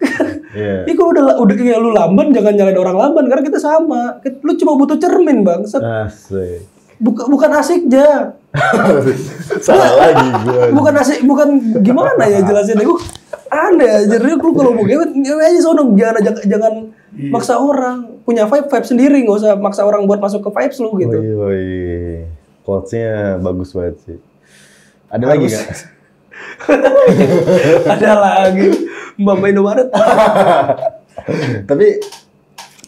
[0.54, 0.86] Iya.
[0.86, 4.22] Ini kalau udah udah kayak lu lamban jangan nyalain orang lamban karena kita sama.
[4.22, 5.82] Lu cuma butuh cermin bangsat.
[5.82, 6.62] Asik.
[7.02, 8.38] Bukan bukan asiknya.
[9.66, 10.62] Salah lagi gue.
[10.70, 11.48] bukan asik bukan
[11.82, 12.78] gimana ya jelasin.
[12.78, 13.02] Gue
[13.50, 14.16] aneh aja.
[14.22, 15.90] Lu lu kalau mau gewet aja sono.
[15.98, 16.72] Jangan jangan, jangan
[17.34, 18.22] maksa orang.
[18.22, 19.18] Punya vibe vibe sendiri.
[19.26, 21.18] Nggak usah maksa orang buat masuk ke vibes lu gitu.
[21.18, 21.64] Woi, woi.
[22.64, 24.18] Quotes-nya bagus banget sih.
[25.10, 25.66] Ada lagi nggak?
[27.94, 28.68] ada lagi.
[29.18, 29.88] Mbak mbak Indomaret.
[31.70, 31.86] Tapi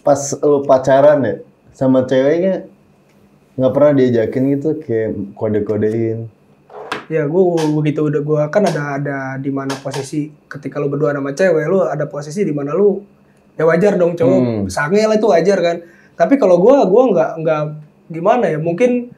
[0.06, 1.34] pas lu pacaran ya
[1.74, 2.70] sama ceweknya
[3.56, 6.28] nggak pernah diajakin gitu kayak kode-kodein.
[7.06, 7.42] ya gue
[7.72, 11.80] begitu udah gue kan ada ada di mana posisi ketika lu berdua sama cewek lu
[11.80, 12.98] ada posisi di mana lu
[13.54, 14.62] ya wajar dong cowok Hmm.
[14.66, 15.76] sange lah itu wajar kan
[16.12, 17.62] tapi kalau gue gue nggak nggak
[18.08, 19.14] gimana ya mungkin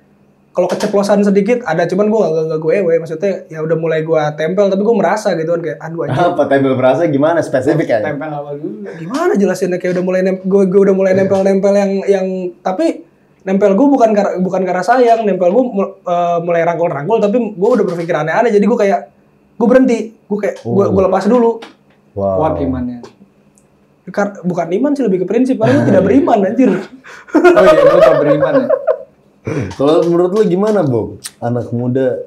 [0.50, 4.22] kalau keceplosan sedikit ada cuman gue nggak nggak gue ewe maksudnya ya udah mulai gue
[4.34, 7.98] tempel tapi gue merasa gitu kan kayak aduh aja Apa tempel merasa gimana spesifik ya?
[8.04, 8.84] Tempel awal dulu.
[8.84, 12.26] gimana jelasinnya kayak udah mulai gue, gue udah mulai nempel nempel yang yang
[12.60, 13.07] tapi
[13.40, 17.36] nempel gue bukan karena bukan karena sayang nempel gue mul- eh, mulai rangkul rangkul tapi
[17.50, 19.00] gue udah berpikir aneh aneh jadi gue kayak
[19.54, 20.88] gue berhenti gue kayak gue Oh.
[20.88, 21.50] gue lepas dulu
[22.10, 22.34] Wow.
[22.36, 22.98] Kuat imannya.
[24.08, 28.16] Kar- bukan iman sih lebih ke prinsip karena tidak beriman anjir Oh iya, lu gak
[28.18, 28.68] beriman ya?
[29.72, 31.16] Kalau menurut lu gimana, Bob?
[31.38, 32.26] Anak muda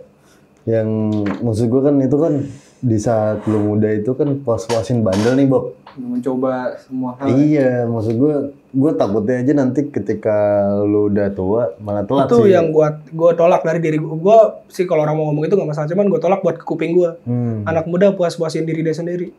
[0.63, 2.33] yang maksud gue kan itu kan
[2.79, 5.75] di saat lu muda itu kan puas-puasin bandel nih, Bob.
[5.93, 7.27] Mencoba semua hal.
[7.29, 8.35] Iya, maksud gue,
[8.71, 10.37] gue takutnya aja nanti ketika
[10.81, 12.51] lu udah tua malah telat itu sih.
[12.51, 15.67] yang gue gue tolak dari diri gue gue sih kalau orang mau ngomong itu nggak
[15.67, 17.63] masalah cuman gue tolak buat ke kuping gue Hmm.
[17.63, 19.35] anak muda puas puasin diri dia sendiri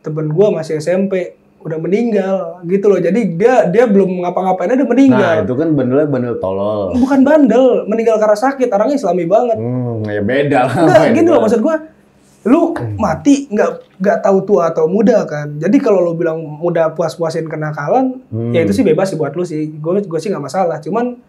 [0.00, 2.34] temen gue masih SMP udah meninggal
[2.64, 6.96] gitu loh jadi dia dia belum ngapa-ngapain udah meninggal Nah, itu kan bandelnya bandel tolol.
[6.96, 10.74] bukan bandel meninggal karena sakit orangnya islami banget Hmm, ya beda lah.
[10.80, 11.76] enggak gini loh maksud gua
[12.40, 15.60] lu mati nggak nggak tahu tua atau muda kan.
[15.60, 18.56] Jadi kalau lu bilang muda puas-puasin kenakalan Hmm.
[18.56, 19.68] ya itu sih bebas sih buat lu sih.
[19.76, 20.80] Gue gue sih nggak masalah.
[20.80, 21.20] Cuman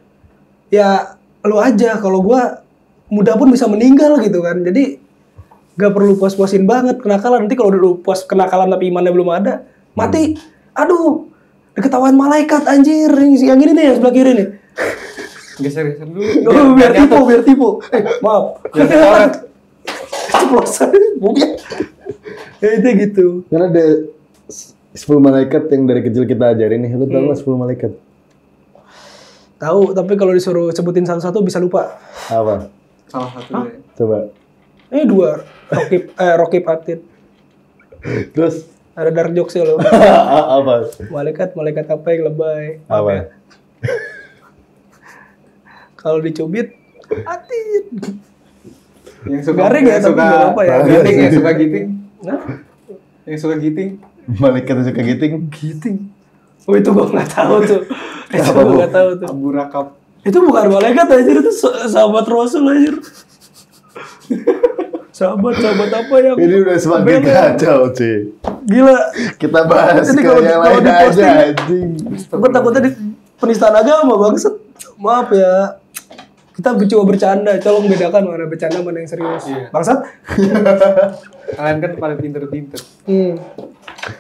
[0.72, 2.00] ya lu aja.
[2.00, 2.64] Kalau gua
[3.12, 4.64] muda pun bisa meninggal gitu kan.
[4.64, 5.04] Jadi
[5.76, 7.44] nggak perlu puas-puasin banget kenakalan.
[7.44, 10.40] Nanti kalau lu puas kenakalan tapi imannya belum ada mati.
[10.72, 11.28] Aduh
[11.76, 13.12] diketawain malaikat anjir.
[13.12, 14.48] Yang ini nih yang sebelah kiri nih.
[15.60, 16.24] Geser-geser dulu.
[16.48, 17.70] Oh, biar tipu, biar tipu.
[17.92, 18.64] Eh, maaf.
[20.32, 20.64] Biar ketahuan.
[20.64, 20.90] Ceplosan.
[21.20, 21.50] Mungkin.
[22.58, 23.26] ya itu gitu.
[23.48, 23.86] Karena ada
[24.92, 26.92] 10 malaikat yang dari kecil kita ajarin nih.
[26.94, 27.28] Lu tau Hmm.
[27.28, 27.92] nggak 10 malaikat?
[29.58, 32.02] Tahu, tapi kalau disuruh sebutin satu-satu bisa lupa.
[32.28, 32.72] Apa?
[33.06, 33.78] Salah satu deh.
[33.94, 34.18] Coba.
[34.90, 35.46] Ini dua.
[35.70, 37.00] Rokib, eh, Rokib Atid.
[38.34, 39.80] Terus Ada dark jokes ya loh.
[40.60, 40.92] apa?
[41.08, 42.84] Malaikat, malaikat apa yang lebay?
[42.90, 43.10] Apa?
[43.10, 43.24] ya.
[45.96, 46.76] Kalau dicubit,
[47.24, 47.88] Atid.
[49.24, 50.76] Yang suka Garing ya, suka apa ya.
[50.82, 51.86] Garing yang suka giting.
[52.22, 52.40] Nah,
[53.24, 53.90] Yang suka giting.
[54.28, 55.32] Malaikat yang suka giting.
[55.50, 55.98] Giting.
[56.62, 57.82] oh itu gua nggak tahu tuh.
[58.30, 58.78] Itu Bu?
[58.78, 59.28] nggak tahu tuh.
[59.28, 59.88] Abu rakap.
[60.22, 62.94] Itu bukan malaikat anjir, itu sa- sahabat Rasul anjir.
[65.12, 67.34] sahabat, sahabat apa yang Ini udah semakin bela?
[67.52, 68.16] kacau, cuy.
[68.64, 68.98] Gila.
[69.36, 71.90] Kita bahas Ini kalau- yang kalau lain aja, anjing.
[72.30, 72.92] Gue takutnya di
[73.36, 74.54] penistaan agama bangsat.
[74.96, 75.81] Maaf ya.
[76.62, 79.50] Kita coba bercanda, tolong bedakan mana bercanda mana yang serius.
[79.50, 79.74] Iya.
[79.74, 79.98] Bangsat.
[81.58, 82.78] Kalian kan pada pinter-pinter.
[83.10, 83.42] Hmm.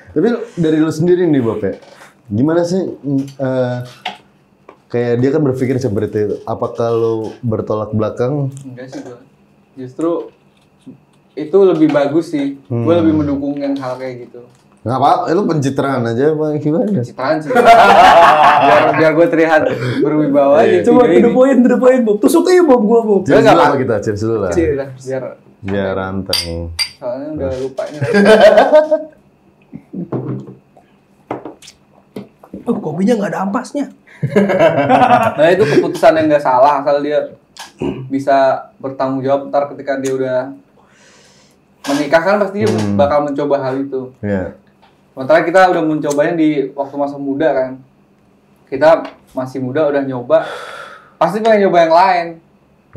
[0.10, 0.27] Tapi
[0.58, 1.77] dari lu sendiri nih, Bob ya.
[2.34, 2.82] Gimana sih
[3.38, 3.77] eh,
[4.89, 6.36] kayak dia kan berpikir seperti itu.
[6.49, 8.49] Apakah lu bertolak belakang?
[8.65, 9.21] Enggak sih gua.
[9.77, 10.34] Justru
[11.38, 12.58] itu lebih bagus sih.
[12.65, 14.49] Gue lebih mendukung yang hal kayak gitu.
[14.82, 16.89] Nggak apa-apa, eh, lu pencitraan aja apa gimana?
[17.00, 17.54] Citraan sih.
[18.65, 19.62] biar biar gue terlihat
[20.02, 20.82] berwibawa Iya.
[20.82, 20.89] aja.
[20.89, 22.17] Coba video to the point, to the point, Bob.
[22.17, 23.22] Tusuk aja Bob gua, Bob.
[23.22, 23.96] Cheers nggak dulu apa- apa kita?
[24.00, 24.52] Cheers dulu lah.
[24.52, 25.24] Iya, biar
[25.62, 26.74] Biar ranteng.
[26.98, 28.00] soalnya udah lupa ini.
[32.62, 33.86] Oh, kopinya nggak ada ampasnya.
[35.34, 37.34] Nah itu keputusan yang nggak salah asal dia
[38.06, 38.38] bisa
[38.78, 40.38] bertanggung jawab ntar ketika dia udah
[41.84, 44.13] menikah kan pasti dia bakal mencoba hal itu.
[44.22, 44.61] Iya.
[45.21, 47.77] Sementara kita udah mencobanya di waktu masa muda kan.
[48.65, 49.05] Kita
[49.38, 50.49] masih muda udah nyoba,
[51.21, 52.27] pasti pengen nyoba yang lain.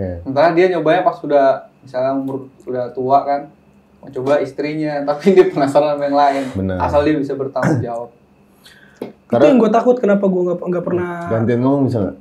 [0.01, 0.17] Iya.
[0.25, 3.53] Sementara dia nyobanya pas sudah misalnya umur sudah tua kan,
[4.01, 6.43] mau coba istrinya, tapi dia penasaran sama yang lain.
[6.57, 6.81] Benar.
[6.81, 8.09] Asal dia bisa bertanggung jawab.
[9.05, 12.17] itu yang gue takut kenapa gue nggak nggak pernah Gantian ngomong bisa nggak?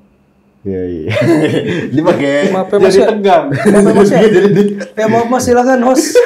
[0.67, 1.11] Iya iya.
[1.95, 2.51] Dia pakai.
[2.51, 3.07] maaf ya Jadi ya.
[3.07, 3.45] tegang.
[3.51, 4.19] Ya, mas ya.
[4.35, 4.63] Jadi di.
[4.99, 6.19] Ya maaf mas silakan host.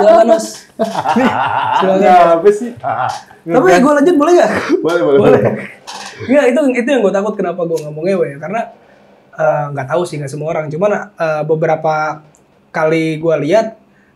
[0.00, 0.26] Silakan.
[0.26, 1.30] Nih,
[1.78, 2.26] silakan.
[2.38, 2.70] apa sih?
[3.44, 4.52] Tapi gue lanjut boleh nggak?
[4.80, 5.18] Boleh boleh.
[5.20, 5.40] Boleh.
[5.40, 5.54] boleh.
[6.24, 8.60] Nggak, itu itu yang gue takut kenapa gue nggak mau ngewe ya karena
[9.34, 12.22] eh, nggak tahu sih nggak semua orang cuman eh, beberapa
[12.70, 13.66] kali gue lihat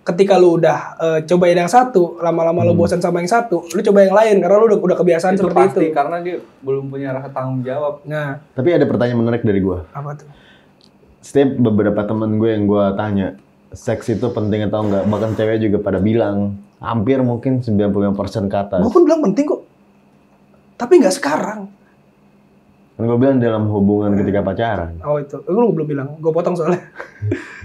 [0.09, 3.99] ketika lu udah eh, cobain yang satu lama-lama lu bosan sama yang satu lu coba
[4.09, 7.12] yang lain karena lu udah udah kebiasaan itu seperti pasti itu karena dia belum punya
[7.12, 8.01] rasa tanggung jawab.
[8.09, 9.85] nah Tapi ada pertanyaan menarik dari gua.
[9.93, 10.29] apa tuh
[11.19, 13.37] Setiap beberapa teman gue yang gua tanya,
[13.72, 15.04] seks itu penting atau enggak?
[15.09, 18.81] Bahkan cewek juga pada bilang, hampir mungkin 95% kata.
[18.81, 19.62] gue pun bilang penting kok
[20.78, 21.61] Tapi nggak sekarang.
[22.94, 24.98] Kan gue bilang dalam hubungan ketika pacaran.
[25.02, 26.09] Oh itu, gue belum bilang.
[26.22, 26.83] Gue potong soalnya.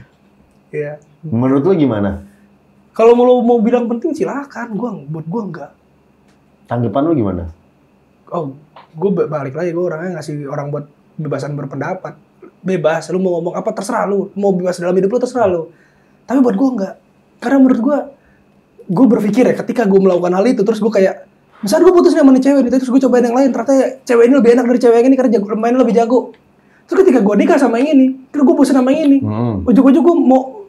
[0.73, 0.97] Iya.
[1.21, 2.25] Menurut lu gimana?
[2.97, 4.73] Kalau mau mau bilang penting silakan.
[4.73, 5.71] Gua buat gua enggak.
[6.65, 7.43] Tanggapan lu gimana?
[8.33, 8.57] Oh,
[8.97, 9.69] gue balik lagi.
[9.69, 10.85] Gue orangnya ngasih orang buat
[11.21, 12.17] bebasan berpendapat.
[12.65, 13.05] Bebas.
[13.13, 14.33] Lu mau ngomong apa terserah lu.
[14.33, 15.69] Mau bebas dalam hidup lu terserah lu.
[16.23, 16.93] Tapi buat gua enggak.
[17.39, 17.97] Karena menurut gua,
[18.83, 21.23] gue berpikir ya ketika gue melakukan hal itu terus gue kayak
[21.63, 24.23] misalnya gue putus nih sama nih cewek terus gue cobain yang lain ternyata ya, cewek
[24.27, 26.19] ini lebih enak dari cewek yang ini karena jago, mainnya lebih jago
[26.83, 29.63] terus ketika gue nikah sama yang ini terus gue bosan sama yang ini Hmm.
[29.63, 30.67] ujung-ujung gue mau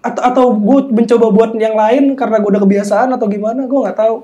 [0.00, 3.98] atau atau gue mencoba buat yang lain karena gue udah kebiasaan atau gimana gue nggak
[3.98, 4.14] tahu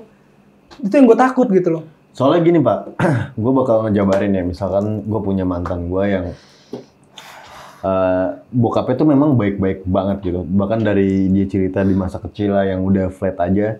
[0.87, 1.83] itu yang gue takut gitu loh
[2.17, 2.97] Soalnya gini pak,
[3.43, 4.41] gue bakal ngejabarin ya.
[4.41, 6.25] Misalkan gue punya mantan gue yang
[7.87, 10.39] eh bokapnya tuh memang baik-baik banget gitu.
[10.43, 13.79] Bahkan dari dia cerita di masa kecil lah yang udah flat aja.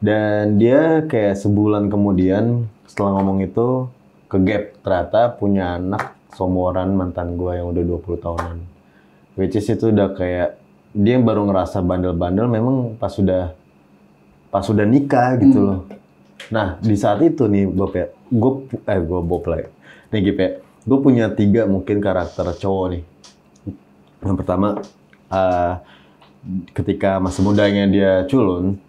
[0.00, 3.88] Dan dia kayak sebulan kemudian setelah ngomong itu
[4.28, 8.56] ke gap ternyata punya anak seumuran mantan gue yang udah 20 tahunan.
[9.36, 10.56] Which is itu udah kayak
[10.94, 13.50] dia baru ngerasa bandel-bandel memang pas sudah
[14.54, 15.80] pas sudah nikah gitu loh.
[16.54, 18.52] Nah, di saat itu nih, Bob ya, gue,
[18.86, 19.66] eh gue Bob lagi.
[20.12, 23.02] Nih Gip ya, gue punya tiga mungkin karakter cowok nih.
[24.24, 24.68] Yang pertama,
[25.28, 25.72] eh,
[26.72, 28.80] ketika masa mudanya dia culun,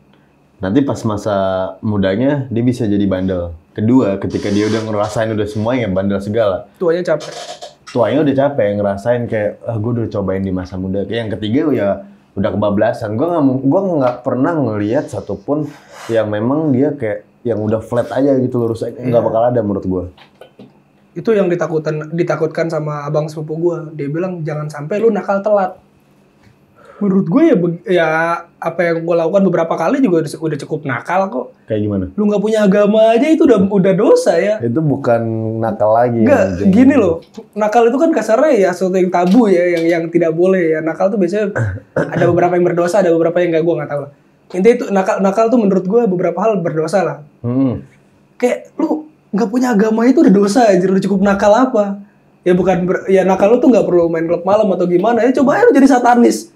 [0.63, 1.35] nanti pas masa
[1.83, 3.51] mudanya dia bisa jadi bandel.
[3.75, 7.35] Kedua, ketika dia udah ngerasain udah semuanya bandel segala, tuanya capek
[7.95, 11.07] tuanya udah capek ngerasain kayak ah gue udah cobain di masa muda.
[11.07, 11.89] Kayak yang ketiga ya
[12.35, 13.15] udah kebablasan.
[13.15, 15.71] Gue nggak gua nggak pernah ngelihat satupun
[16.11, 20.03] yang memang dia kayak yang udah flat aja gitu lurus nggak bakal ada menurut gue.
[21.15, 25.79] Itu yang ditakutkan ditakutkan sama abang sepupu gue dia bilang jangan sampai lu nakal telat
[26.95, 27.55] menurut gue ya
[27.91, 28.07] ya
[28.55, 32.05] apa yang gue lakukan beberapa kali juga udah, cukup nakal kok Kayak gimana?
[32.15, 35.21] lu nggak punya agama aja itu udah udah dosa ya Itu bukan
[35.59, 36.23] nakal lagi.
[36.23, 36.71] Enggak, anjing.
[36.71, 37.19] gini loh.
[37.57, 40.79] Nakal itu kan kasarnya ya sesuatu yang tabu ya, yang yang tidak boleh ya.
[40.79, 41.51] Nakal tuh biasanya
[42.15, 44.11] ada beberapa yang berdosa, ada beberapa yang enggak gua nggak tahu lah.
[44.55, 47.17] Intinya itu nakal nakal tuh menurut gua beberapa hal berdosa lah.
[47.43, 47.81] Hmm.
[48.39, 51.99] Kayak lu nggak punya agama itu udah dosa aja, udah cukup nakal apa?
[52.41, 55.19] Ya bukan ber- ya nakal lu tuh nggak perlu main klub malam atau gimana.
[55.19, 56.55] Ya coba aja lu jadi satanis.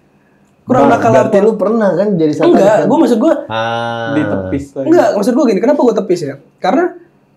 [0.63, 1.37] Kurang Bah, nakal apa?
[1.39, 2.85] lu pernah kan jadi satanis Enggak, kan?
[2.85, 4.13] gua maksud gua Ah.
[4.13, 4.85] ditepis lagi.
[4.85, 6.35] Enggak, maksud gue gini, kenapa gue tepis ya?
[6.57, 6.83] Karena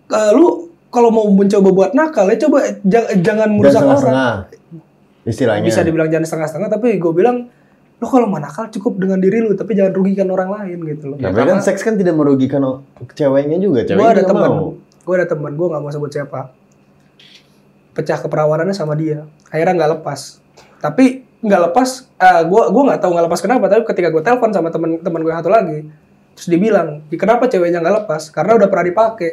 [0.07, 0.47] eh, lu
[0.87, 3.97] kalau mau mencoba buat nakal ya coba jang- jangan merusak orang.
[3.97, 4.35] setengah-setengah.
[5.25, 5.65] Istilahnya.
[5.65, 7.49] Bisa dibilang jangan setengah-setengah, tapi gue bilang
[7.97, 11.17] lu kalau mau nakal cukup dengan diri lu, tapi jangan rugikan orang lain gitu loh.
[11.17, 12.61] Tapi kan seks kan tidak merugikan
[13.09, 13.81] ceweknya juga.
[13.81, 14.67] gue Ceweknya ada juga teman, mau.
[15.03, 16.55] Gue ada teman, gue nggak mau sebut siapa.
[17.93, 20.41] Pecah keperawanannya sama dia, akhirnya nggak lepas.
[20.81, 23.65] Tapi nggak lepas, eh gue gue nggak tahu nggak lepas kenapa.
[23.69, 25.79] Tapi ketika gue telepon sama teman-teman gue satu lagi,
[26.39, 28.31] terus dia bilang, "Di- kenapa ceweknya nggak lepas?
[28.33, 29.33] Karena udah pernah dipakai.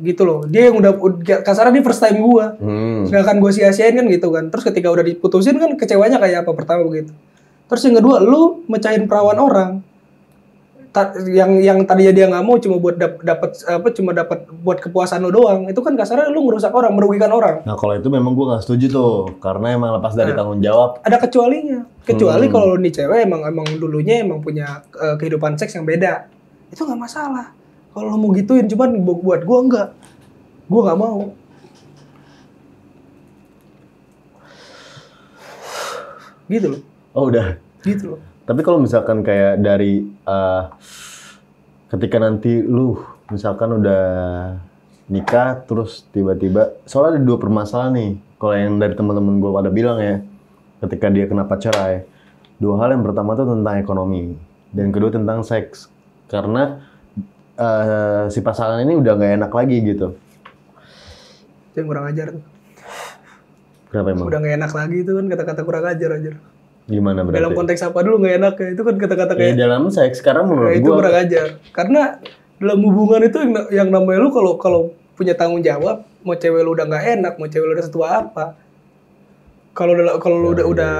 [0.00, 0.48] Gitu loh.
[0.48, 0.96] Dia yang udah
[1.44, 2.46] kasarnya dia first time gue.
[2.56, 3.04] Hmm.
[3.04, 4.48] Sedangkan gue sia-siain kan gitu kan.
[4.48, 7.12] Terus ketika udah diputusin kan kecewanya kayak apa pertama begitu.
[7.68, 9.70] Terus yang kedua, lu mecahin perawan orang.
[10.90, 14.78] Ta- yang yang tadinya dia nggak mau cuma buat dap- dapat apa cuma dapat buat
[14.80, 15.70] kepuasan lu doang.
[15.70, 17.62] Itu kan kasarnya lu ngerusak orang, merugikan orang.
[17.62, 20.42] Nah kalau itu memang gue nggak setuju tuh, karena emang lepas dari Nah.
[20.42, 20.98] tanggung jawab.
[21.00, 21.86] Ada kecualinya.
[22.02, 22.52] Kecuali Hmm.
[22.52, 26.26] kalau nih cewek emang emang dulunya emang punya eh, kehidupan seks yang beda.
[26.68, 27.54] Itu nggak masalah.
[27.90, 29.88] Kalau mau gituin cuman bu- buat gua enggak.
[30.66, 31.18] Gua nggak mau.
[36.48, 36.80] Gitu loh.
[37.12, 37.54] Oh udah.
[37.80, 38.20] Gitu loh.
[38.50, 40.62] Tapi kalau misalkan kayak dari eh,
[41.94, 42.98] ketika nanti lu
[43.30, 44.02] misalkan udah
[45.06, 48.12] nikah terus tiba-tiba soalnya ada dua permasalahan nih.
[48.42, 50.18] Kalau yang dari teman-teman gue pada bilang ya,
[50.82, 52.02] ketika dia kenapa cerai,
[52.58, 54.34] dua hal yang pertama tuh tentang ekonomi
[54.74, 55.86] dan kedua tentang seks.
[56.26, 56.82] Karena
[57.54, 60.18] eh, si pasangan ini udah nggak enak lagi gitu.
[61.70, 62.42] Itu yang kurang ajar tuh.
[63.94, 64.26] Kenapa emang?
[64.26, 66.32] Udah nggak enak lagi itu kan kata-kata kurang ajar aja.
[66.90, 67.38] Gimana berarti?
[67.38, 68.68] Dalam konteks apa dulu nggak enak ya?
[68.74, 71.46] Itu kan kata-kata Ya, kayak dalam seks sekarang Nah, menurut itu kurang ajar.
[71.70, 72.02] Karena
[72.58, 74.80] dalam hubungan itu yang, yang namanya lu kalau kalau
[75.14, 78.58] punya tanggung jawab, mau cewek lu udah nggak enak, mau cewek lu udah setua apa.
[79.70, 80.94] Kalau kalau lu udah udah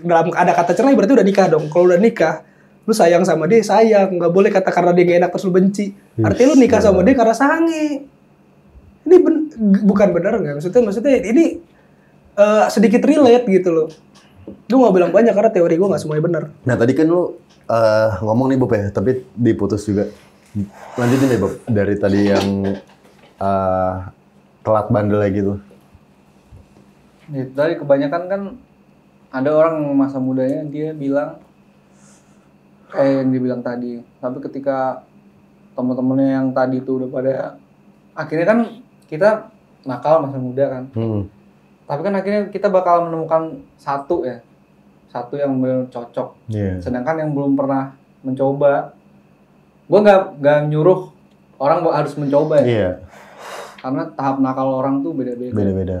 [0.00, 1.66] dalam ada kata cerai berarti udah nikah dong.
[1.68, 2.46] Kalau udah nikah,
[2.86, 4.14] lu sayang sama dia, sayang.
[4.14, 5.90] Nggak boleh kata karena dia nggak enak terus lu benci.
[6.22, 8.06] Artinya lu nikah sama dia karena sange.
[9.04, 9.48] Ini ben-
[9.84, 10.54] bukan benar nggak?
[10.62, 11.44] Maksudnya maksudnya ini
[12.38, 13.88] eh, sedikit relate gitu loh.
[14.68, 16.42] Gue nggak bilang banyak karena teori gue nggak semuanya benar.
[16.66, 17.38] Nah tadi kan lu
[17.70, 20.10] eh, ngomong nih Bob ya, tapi diputus juga.
[20.98, 22.46] Lanjutin deh Bob, dari tadi yang
[23.38, 23.94] eh,
[24.62, 25.52] telat bandel gitu.
[27.30, 28.42] Ya, dari kebanyakan kan
[29.30, 31.38] ada orang masa mudanya dia bilang
[32.90, 34.02] kayak yang dibilang tadi.
[34.18, 35.06] Tapi ketika
[35.78, 37.34] teman-temannya yang tadi itu udah pada
[38.18, 38.58] akhirnya kan
[39.06, 39.48] kita
[39.86, 41.22] nakal masa muda kan Hmm.
[41.90, 43.42] Tapi kan akhirnya kita bakal menemukan
[43.74, 44.38] satu ya
[45.10, 46.78] satu yang benar cocok Iya.
[46.78, 48.94] sedangkan yang belum pernah mencoba
[49.84, 51.10] gue nggak nggak nyuruh
[51.58, 52.90] orang harus mencoba ya Iya,
[53.82, 55.98] karena tahap nakal orang tuh beda-beda beda-beda.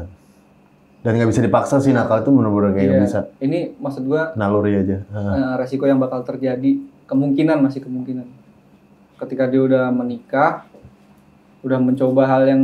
[1.00, 3.00] Dan nggak bisa dipaksa sih nakal itu bener-bener kayak Iya.
[3.02, 3.18] bisa.
[3.40, 5.00] ini maksud gue Naluri aja.
[5.10, 5.56] Ah.
[5.56, 6.76] resiko yang bakal terjadi
[7.08, 8.28] kemungkinan masih kemungkinan
[9.18, 10.68] ketika dia udah menikah
[11.60, 12.62] udah mencoba hal yang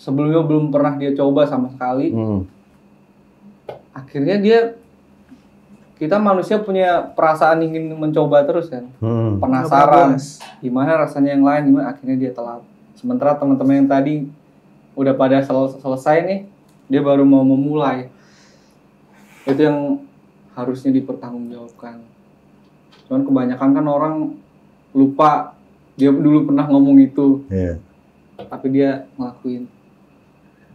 [0.00, 2.08] sebelumnya belum pernah dia coba sama sekali.
[2.10, 2.48] Hmm.
[3.90, 4.58] akhirnya dia
[6.00, 8.88] kita manusia punya perasaan ingin mencoba terus kan.
[8.96, 9.36] Hmm.
[9.36, 10.16] penasaran
[10.64, 11.92] gimana rasanya yang lain gimana?
[11.92, 12.64] Akhirnya dia telat.
[12.96, 14.14] Sementara teman-teman yang tadi
[14.96, 16.40] udah pada sel- selesai nih
[16.88, 18.08] dia baru mau memulai.
[19.44, 20.00] Itu yang
[20.56, 22.00] harusnya dipertanggungjawabkan.
[23.06, 24.14] Cuman kebanyakan kan orang
[24.96, 25.54] lupa
[25.94, 27.44] dia dulu pernah ngomong itu.
[27.52, 27.76] Iya.
[28.40, 29.68] tapi dia ngelakuin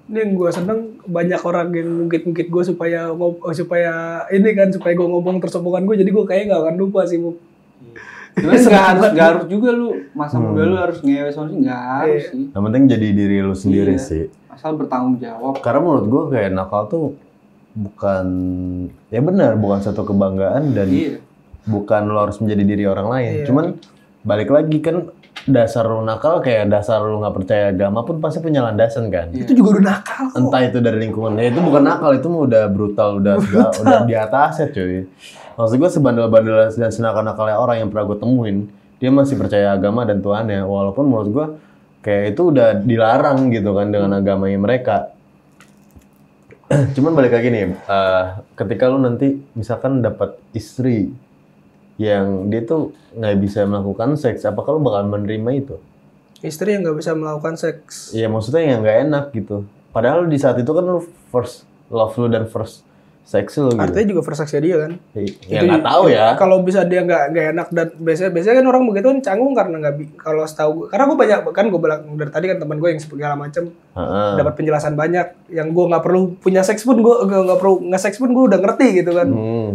[0.05, 3.93] Ini yang gue seneng banyak orang yang ngungkit-ngungkit gue supaya ngob- oh, supaya
[4.29, 7.17] ini kan supaya gue ngomong terus omongan gue jadi gue kayaknya gak akan lupa sih
[7.17, 7.33] bu.
[8.35, 10.45] Cuman nggak harus nggak harus juga lu masa Hmm.
[10.45, 12.29] muda lu harus ngewe soalnya sih nggak harus Iya.
[12.29, 14.03] sih Yang penting jadi diri lu sendiri Iya.
[14.03, 14.23] sih.
[14.45, 17.05] asal bertanggung jawab Karena menurut gua kayak nakal tuh
[17.73, 18.25] bukan
[19.05, 21.19] ya benar bukan satu kebanggaan dan iya
[21.65, 23.31] bukan lo harus menjadi diri orang lain.
[23.33, 23.45] Iya.
[23.45, 23.65] Cuman
[24.21, 25.09] balik lagi kan
[25.45, 29.29] dasar lu nakal kayak dasar lu nggak percaya agama pun pasti punya landasan kan.
[29.29, 29.45] Iya.
[29.45, 30.37] Itu juga udah nakal kok.
[30.41, 33.99] Entah itu dari lingkungan, ya itu bukan nakal, itu mah udah brutal, udah segala- udah
[34.09, 35.05] di atasnya cuy.
[35.55, 38.57] Maksud gue sebandel-bandel dan senakal-nakalnya orang yang pernah gue temuin,
[38.97, 41.45] dia masih percaya agama dan Tuhannya, walaupun menurut gue
[42.01, 44.97] kayak itu udah dilarang gitu kan dengan agamanya mereka.
[46.97, 48.23] Cuman balik lagi nih, eh,
[48.57, 51.13] ketika lu nanti misalkan dapat istri
[51.95, 55.75] yang dia tuh nggak bisa melakukan seks, apakah lu bakal menerima itu?
[56.43, 58.11] Istri yang nggak bisa melakukan seks.
[58.11, 59.63] Iya maksudnya yang nggak enak gitu.
[59.95, 60.99] Padahal di saat itu kan lu
[61.31, 62.83] first love lu dan first
[63.25, 63.81] sex lu gitu.
[63.81, 64.91] Artinya juga first sex dia kan.
[65.49, 66.37] ya nggak tahu ya.
[66.37, 69.75] Kalau bisa dia nggak nggak enak dan biasanya biasanya kan orang begitu kan canggung karena
[69.81, 72.89] nggak kalau setahu gue karena gue banyak kan gue bilang dari tadi kan teman gue
[72.93, 74.31] yang segala Heeh.
[74.37, 78.21] dapat penjelasan banyak yang gue nggak perlu punya seks pun gue nggak perlu nggak seks
[78.21, 79.27] pun gue udah ngerti gitu kan.
[79.31, 79.71] Hmm.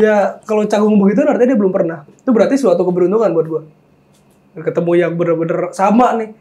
[0.00, 2.08] Ya kalau canggung begitu artinya dia belum pernah.
[2.08, 3.62] Itu berarti suatu keberuntungan buat gue.
[4.64, 6.32] Ketemu yang bener-bener sama nih.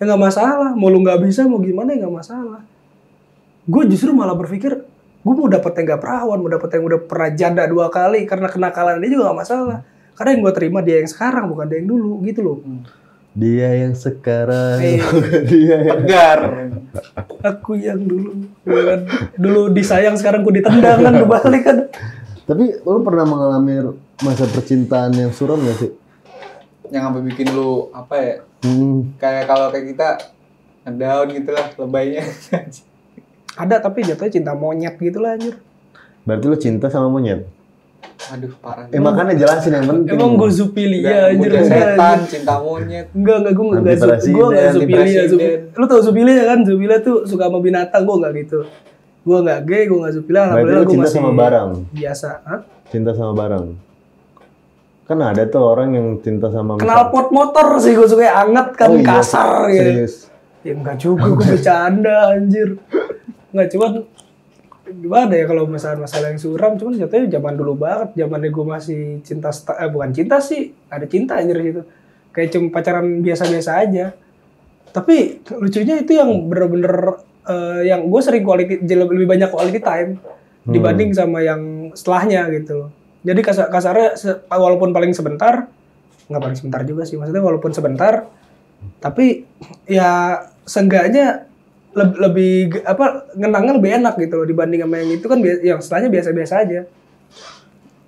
[0.00, 0.72] Ya nggak masalah.
[0.72, 2.64] Mau lu nggak bisa mau gimana ya nggak masalah.
[3.68, 4.88] Gue justru malah berpikir
[5.22, 8.50] gue mau dapet yang gak perawan, mau dapet yang udah pernah janda dua kali karena
[8.50, 9.78] kenakalan dia juga gak masalah.
[10.18, 12.58] Karena yang gue terima dia yang sekarang bukan dia yang dulu gitu loh.
[13.32, 14.76] Dia yang sekarang.
[14.82, 15.06] Iya.
[15.50, 16.40] dia yang tegar
[17.42, 19.00] Aku yang dulu, ya kan?
[19.34, 21.78] dulu disayang sekarang gue ditendang kan kebalik kan.
[22.52, 25.92] Tapi lu pernah mengalami masa percintaan yang suram gak sih?
[26.92, 29.16] yang sampai bikin lu apa ya Hmm.
[29.16, 30.08] kayak kalau kayak kita
[30.84, 32.22] ngedown gitu lah lebaynya
[33.64, 35.56] Ada tapi jatuhnya cinta monyet gitu lah anjir.
[36.22, 37.48] Berarti lu cinta sama monyet?
[38.22, 40.14] aduh parah Eh makanya jelasin yang penting.
[40.14, 41.48] Emang gue zupilia anjir.
[41.48, 45.22] enggak, setan cinta monyet Enggak, enggak, gue enggak, Anti gue enggak zupilia.
[45.72, 46.58] Lu tau zupilia kan?
[46.62, 48.60] Zupilia tuh suka sama binatang, gue enggak gitu.
[49.22, 50.50] Gue enggak gay, gue zupilia.
[50.50, 51.70] Berarti Alhamdulillah gue cinta masih sama barang.
[51.90, 52.28] biasa.
[52.42, 52.60] Hah?
[52.86, 53.66] Cinta sama barang.
[55.02, 58.68] Kan ada tuh orang yang cinta sama Kenal pot motor sih, gue suka yang anget
[58.74, 59.82] kan, Oh iya, kasar gitu.
[59.84, 60.14] Serius.
[60.62, 62.68] Ya enggak juga, gue bercanda anjir.
[63.50, 63.92] Enggak, cuman
[64.92, 69.48] gimana ya kalau masalah-masalah yang suram, cuman jatuhnya zaman dulu banget, zamannya gue masih cinta,
[69.50, 71.82] eh bukan cinta sih, ada cinta anjir gitu.
[72.30, 74.06] Kayak cuma pacaran biasa-biasa aja.
[74.88, 75.16] Tapi
[75.52, 80.18] lucunya itu yang bener-bener, eh, yang gue sering quality, lebih banyak quality time
[80.62, 82.90] dibanding sama yang setelahnya gitu loh.
[83.22, 84.08] Jadi kasar, kasarnya
[84.50, 85.66] walaupun paling sebentar,
[86.30, 88.26] nggak paling sebentar juga sih, maksudnya walaupun sebentar,
[88.98, 89.46] tapi
[89.86, 91.46] ya seenggaknya
[91.94, 96.10] leb- lebih apa ngenangnya lebih enak gitu loh dibanding sama yang itu kan yang setelahnya
[96.10, 96.80] biasa-biasa aja.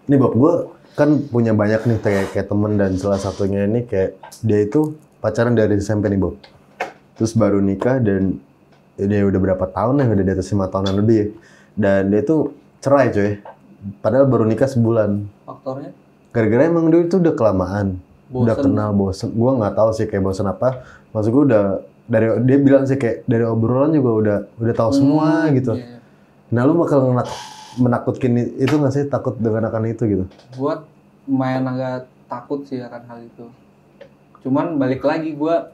[0.05, 0.55] Ini Bob, gue
[0.95, 4.15] kan punya banyak nih kayak, kayak temen dan salah satunya ini kayak
[4.47, 6.39] dia itu pacaran dari SMP nih Bob.
[7.19, 8.39] Terus baru nikah dan
[8.99, 11.27] dia udah berapa tahun ya, udah di atas lima tahunan lebih ya.
[11.75, 13.43] Dan dia tuh cerai coy.
[14.01, 15.29] Padahal baru nikah sebulan.
[15.45, 15.93] faktornya
[16.35, 18.01] Gara-gara emang dia itu udah kelamaan.
[18.33, 18.65] Udah Bosen.
[18.71, 19.29] kenal bosen.
[19.37, 20.83] Gue nggak tahu sih kayak bosen apa.
[21.15, 21.65] Maksud gue udah
[22.05, 25.73] dari dia bilang sih kayak dari obrolan juga udah udah tahu semua gitu.
[25.77, 25.99] Iya.
[26.53, 27.29] Nah lu bakal ngenak,
[27.81, 30.25] menakutkan itu nggak sih takut dengan akan itu gitu?
[30.55, 30.85] Gua
[31.25, 33.47] lumayan agak takut sih akan hal itu.
[34.45, 35.73] Cuman balik lagi gua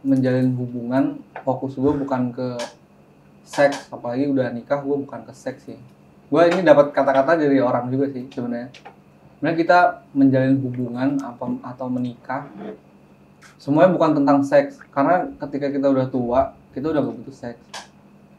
[0.00, 2.56] menjalin hubungan fokus gua bukan ke
[3.44, 5.78] seks apalagi udah nikah gua bukan ke seks sih.
[6.30, 8.70] Gua ini dapat kata-kata dari orang juga sih sebenarnya.
[9.38, 9.78] Sebenarnya kita
[10.12, 12.46] menjalin hubungan apa atau menikah
[13.60, 17.60] semuanya bukan tentang seks karena ketika kita udah tua kita udah gak butuh seks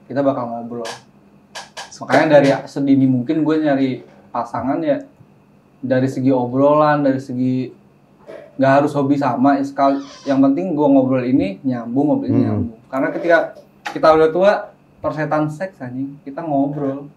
[0.09, 0.87] kita bakal ngobrol
[2.01, 3.91] makanya dari sedini mungkin gue nyari
[4.33, 5.05] pasangan ya
[5.81, 7.69] dari segi obrolan dari segi
[8.61, 12.45] nggak harus hobi sama ya sekali yang penting gue ngobrol ini nyambung ngobrol ini Hmm.
[12.45, 13.37] nyambung karena ketika
[13.87, 14.51] kita udah tua
[14.99, 17.09] persetan seks anjing kita ngobrol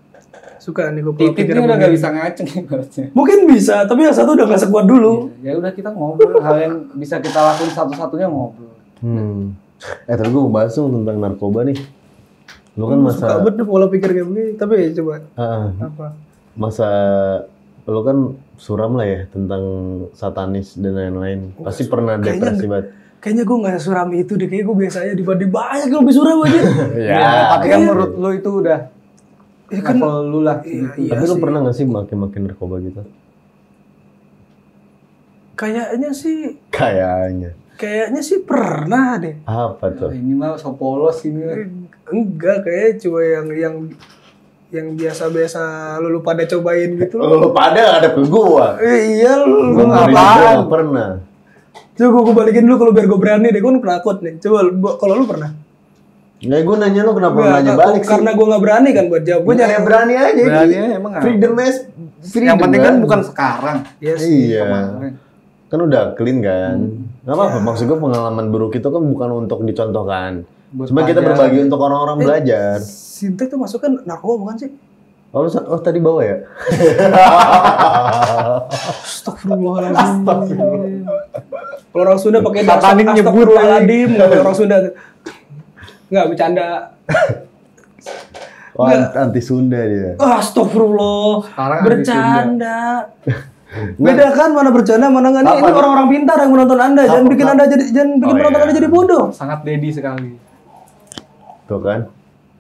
[0.57, 4.01] Suka nih gue pola titik pikir ini udah gak bisa ngaceng ibaratnya Mungkin bisa, tapi
[4.03, 5.31] yang satu udah gak sekuat dulu.
[5.39, 9.53] ya udah kita ngobrol hal yang bisa kita lakuin satu-satunya ngobrol Hmm.
[10.03, 11.77] Eh tapi gue mau bahas dong tentang narkoba nih.
[12.75, 16.07] Lu kan masa Suka banget pola pikir kayak begini, tapi ya coba Ah, apa?
[16.55, 16.89] masa
[17.85, 18.19] lu kan
[18.57, 19.63] suram lah ya tentang
[20.13, 21.53] satanis dan lain-lain.
[21.59, 22.87] Pasti pernah Kayaknya- depresi banget.
[23.17, 26.39] Kayaknya gue gak sesuram itu deh, kayaknya gue biasa aja dibanding banyak yang lebih suram
[26.41, 26.61] aja.
[27.09, 28.79] Ya, tapi kan menurut lu itu udah
[29.67, 30.99] ya kan, level lu lah iya, gitu.
[31.01, 31.41] iya Tapi lu sih.
[31.41, 33.01] pernah gak sih makin-makin narkoba gitu?
[35.55, 37.55] Kayaknya sih, Kayaknya.
[37.77, 39.39] kayaknya sih pernah deh.
[39.45, 40.11] Apa tuh?
[40.11, 41.47] Nah, ini mah so polos ini.
[42.05, 43.75] Enggak, kayaknya cuma yang yang
[44.75, 45.61] yang biasa-biasa
[46.03, 47.23] lu lu pada cobain gitu.
[47.23, 48.75] Lu pada ada ke gua.
[48.83, 50.57] Eh, iya, lu, lu Gua ngapain?
[50.59, 51.09] gak pernah.
[51.95, 54.35] Coba gue, gue balikin dulu kalau biar gue berani deh, gue kan penakut nih.
[54.43, 55.51] Coba lu- kalau lu pernah?
[56.43, 58.11] Ya gue nanya lu kenapa Nggak, nanya balik sih?
[58.11, 59.43] Karena gue gak berani kan buat jawab.
[59.47, 60.43] Gue nyari berani aja.
[60.43, 61.13] Berani ya, emang?
[61.23, 61.77] Freedom mas.
[62.35, 64.53] yang penting kan bukan sekarang Iya sih.
[64.53, 64.63] Iya.
[64.67, 65.13] kemarin.
[65.71, 66.77] Kan udah clean kan.
[66.83, 67.23] Hmm.
[67.25, 67.59] Gak apa-apa.
[67.63, 70.43] Maksud gue pengalaman buruk itu kan bukan untuk dicontohkan.
[70.75, 72.75] Buat Cuma kita berbagi untuk orang-orang Eh, belajar.
[72.83, 74.71] Sintek tuh masuk kan narkoba bukan sih?
[75.31, 76.37] Oh, lu oh tadi bawa ya?
[79.05, 80.25] Astagfirullahaladzim.
[81.85, 84.09] Kalau orang Sunda pakai nyebut Astagfirullahaladzim.
[84.15, 84.77] Pakai orang Sunda.
[86.07, 86.67] Enggak, bercanda.
[88.75, 89.17] Oh, Nggak.
[89.17, 90.11] anti Sunda dia.
[90.19, 91.31] Ah, Astagfirullah.
[91.47, 92.79] Sekarang bercanda.
[93.99, 97.01] Beda kan mana bercanda mana enggak ini orang-orang pintar yang menonton Anda.
[97.05, 97.31] Jangan Apa?
[97.31, 98.65] bikin Anda jadi jangan bikin Oh, penonton iya.
[98.65, 99.25] Anda jadi bodoh.
[99.35, 100.31] sangat dedi sekali
[101.65, 102.01] Tuh kan.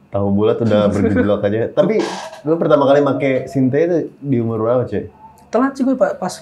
[0.08, 1.68] Tahu bulat udah bergejolak aja.
[1.68, 1.98] Tapi
[2.42, 5.04] lu pertama kali make Sinte itu di umur berapa, Cek?
[5.48, 6.34] Telat sih gue pa- pas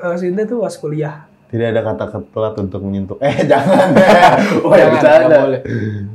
[0.00, 1.26] uh, Sinte tuh pas kuliah.
[1.46, 3.18] Tidak ada kata telat untuk menyentuh.
[3.18, 3.90] Eh, jangan.
[4.66, 5.26] oh, ya bercanda.
[5.26, 5.60] nggak boleh.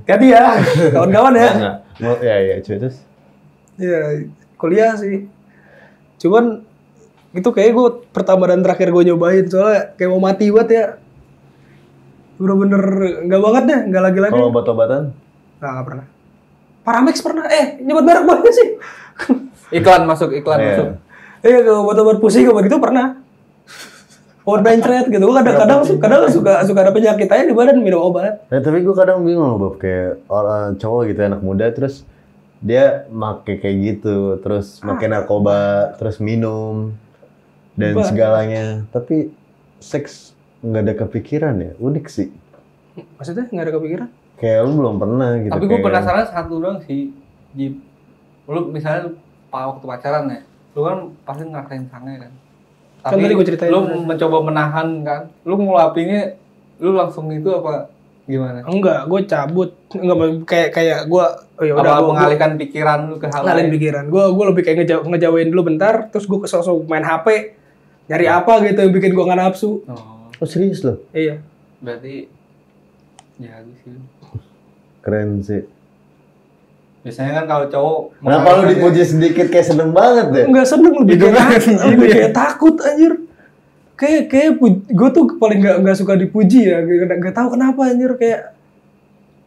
[0.04, 0.44] Ganti ya,
[0.92, 1.50] kawan-kawan ya.
[1.98, 2.76] Mau- Ya, ya, cuy.
[2.78, 2.98] Terus?
[3.76, 4.00] Iya,
[4.56, 5.28] kuliah sih.
[6.16, 6.64] Cuman
[7.32, 10.86] itu kayak gue pertama dan terakhir gue nyobain soalnya kayak mau mati banget ya.
[12.36, 12.84] Bener-bener
[13.24, 14.34] nggak banget deh, nggak lagi-lagi.
[14.34, 15.04] Kalau obat-obatan?
[15.60, 16.06] Nggak, nggak pernah.
[16.86, 17.46] Paramex pernah.
[17.50, 18.68] Eh, nyebut merek banget sih.
[19.82, 20.68] iklan masuk iklan Iya.
[20.72, 20.88] masuk
[21.46, 23.22] Iya, kalau obat-obat pusing obat gitu pernah.
[24.46, 25.22] Obat bencret gitu.
[25.26, 28.46] Gue kadang-kadang kadang suka suka ada penyakit aja di badan minum obat.
[28.50, 29.76] Nah, tapi gue kadang bingung loh, Bob.
[29.78, 32.06] Kayak orang cowok gitu, anak muda, terus
[32.62, 36.94] dia make kayak gitu, terus make narkoba, terus minum,
[37.74, 38.06] dan Bah.
[38.06, 38.86] segalanya.
[38.90, 39.34] Tapi
[39.78, 42.30] seks nggak ada kepikiran ya, unik sih.
[43.18, 44.10] Maksudnya nggak ada kepikiran?
[44.36, 45.52] Kayak lu belum pernah gitu.
[45.52, 47.12] tapi gue penasaran satu doang sih
[47.54, 47.80] Jip
[48.46, 49.12] lu misalnya lu
[49.48, 52.32] pa- waktu pacaran ya lu kan pasti ngerasain sange kan
[53.02, 56.36] Kan tadi gua ceritain lu mencoba menahan kan lu ngelapinnya
[56.78, 57.88] lu langsung itu apa
[58.26, 59.70] gimana Enggak, gue cabut.
[59.94, 61.26] Enggak kayak kayak gue
[61.56, 64.10] oh ya udah apa gua- mengalihkan pikiran lu ke hal lain pikiran.
[64.10, 67.54] Gue gue lebih kayak ngejau, ngejauhin dulu bentar, terus gue kesosok main HP,
[68.06, 69.86] nyari apa gitu yang bikin gue nggak nafsu.
[69.86, 70.98] oh, Oh serius loh?
[71.14, 71.38] Iya.
[71.78, 72.26] berarti
[73.38, 73.94] ya gitu sih
[75.06, 75.62] Keren sih.
[77.06, 80.44] biasanya kan kalau cowok Kenapa lu dipuji sedikit kayak seneng banget ya?
[80.50, 82.16] Enggak seneng lebih kayak, gitu lebih ya.
[82.18, 83.14] kayak takut anjir.
[83.94, 84.50] Kayak kayak
[84.90, 88.58] gue tuh paling nggak nggak suka dipuji ya, nggak nggak tahu kenapa anjir kayak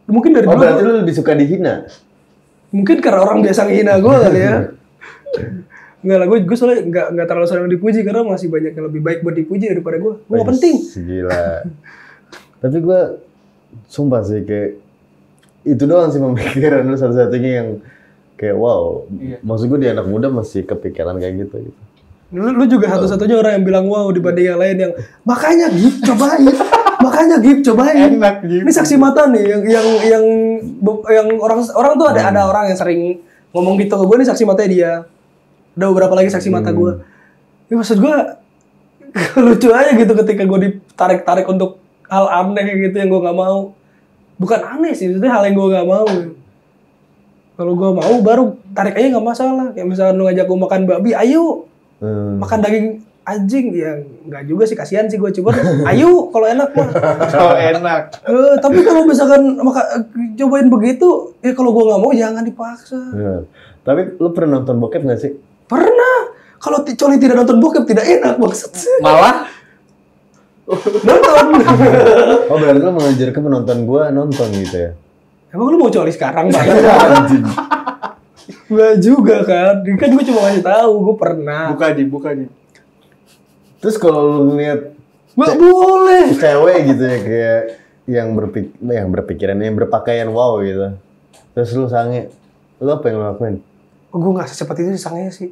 [0.07, 1.85] mungkin dari Oh dulu berarti lu lebih suka dihina?
[2.69, 4.55] mungkin karena orang biasa ngehina gue kali ya.
[6.05, 9.03] Enggak lah, gue, gue soalnya nggak nggak terlalu sering dipuji karena masih banyak yang lebih
[9.03, 10.15] baik buat dipuji daripada gue.
[10.31, 10.77] Gue penting.
[10.95, 11.67] Gila.
[12.63, 13.01] Tapi gue
[13.91, 14.79] sumpah sih kayak
[15.75, 17.69] itu doang sih pemikiran lu satu-satunya yang
[18.39, 19.05] kayak wow.
[19.11, 19.39] Iya.
[19.43, 21.81] Maksud gue di anak muda masih kepikiran kayak gitu gitu.
[22.29, 24.93] Lu, lu juga satu-satunya orang yang bilang wow dibanding yang lain yang
[25.25, 26.45] makanya Gip cobain,
[27.01, 28.21] makanya Gip cobain.
[28.21, 30.25] enak gitu Ini saksi mata nih yang yang yang
[31.09, 33.25] yang orang orang tuh ada ada orang yang sering
[33.57, 34.93] ngomong gitu ke gue nih saksi matanya dia.
[35.73, 37.01] Ada beberapa lagi saksi mata gue.
[37.73, 38.17] Ya maksud gue
[39.49, 41.81] lucu aja gitu ketika gue ditarik-tarik untuk
[42.13, 43.73] hal aneh gitu yang gue nggak mau.
[44.39, 46.07] Bukan aneh sih, maksudnya hal yang gue nggak mau.
[47.55, 49.67] Kalau gue mau baru tarik aja nggak masalah.
[49.71, 51.67] Kayak misalnya lu ngajak gue makan babi, ayo
[51.99, 52.39] Hmm.
[52.39, 53.91] makan daging anjing ya
[54.23, 55.51] nggak juga sih kasihan sih gue coba
[55.91, 56.89] ayo kalau enak mah
[57.27, 62.47] kalau enak Eh, tapi kalau misalkan maka cobain begitu, ya kalau gua nggak mau jangan
[62.47, 62.95] dipaksa.
[63.11, 63.51] Bener.
[63.83, 65.35] Tapi lu pernah nonton bokep gak sih?
[65.67, 66.31] Pernah.
[66.57, 68.71] Kalau Coli tidak nonton bokep tidak enak maksud.
[69.03, 69.51] malah
[70.69, 71.47] nonton.
[72.53, 74.91] Oh berarti lo mengajarkan penonton gua nonton gitu ya?
[75.53, 76.67] Emang lu mau coli sekarang bang?
[77.17, 77.45] Anjing.
[78.69, 81.73] Gak juga kan, kan gue cuma ngasih tahu, gue pernah.
[81.73, 82.45] Buka di, buka di.
[83.81, 84.93] Terus kalau lu ngeliat
[85.33, 86.37] Gak boleh.
[86.37, 87.63] cewek gitu ya kayak
[88.09, 91.01] yang berpik yang berpikiran yang berpakaian wow gitu.
[91.57, 92.29] Terus lu sange,
[92.81, 93.57] lu apa yang lu lakuin?
[94.09, 95.49] gue gak secepat itu sih sangnya sih.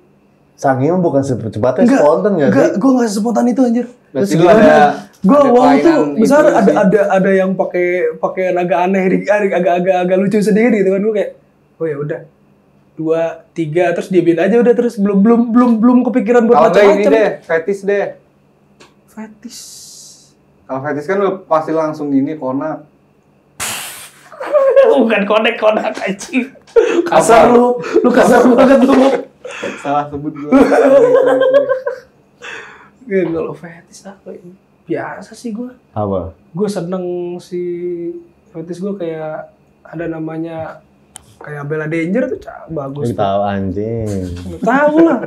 [0.57, 2.81] Sange mah bukan secepatnya spontan gak enggak, sih?
[2.81, 3.87] gue gak sespontan itu anjir.
[4.17, 9.21] Terus ada Gue tuh kelainan besar itu ada ada ada yang pakai pakaian agak aneh,
[9.27, 11.31] agak-agak agak lucu sendiri gitu kan gue kayak,
[11.77, 12.21] oh ya udah
[12.97, 16.81] dua tiga terus diamin aja udah terus belum belum belum belum kepikiran buat Kalau nggak
[16.81, 17.13] ini macam-macam.
[17.13, 18.07] deh, fetis deh.
[19.13, 19.59] Fetis.
[20.65, 22.89] Kalau fetis kan lu pasti langsung ini konak.
[25.05, 26.49] Bukan konek konek anjing.
[27.05, 28.97] Kasar lu, lu kasar banget lu.
[29.81, 30.51] Salah sebut gua.
[33.07, 34.51] Ya, kalau fetis apa ini?
[34.87, 35.71] Biasa sih gue.
[35.95, 36.35] Apa?
[36.51, 37.63] Gue seneng si
[38.51, 39.51] fetis gue kayak
[39.83, 40.83] ada namanya
[41.39, 43.11] kayak Bella Danger tuh ca- bagus.
[43.11, 44.11] Lu tahu anjing.
[44.59, 45.21] Tahu lah.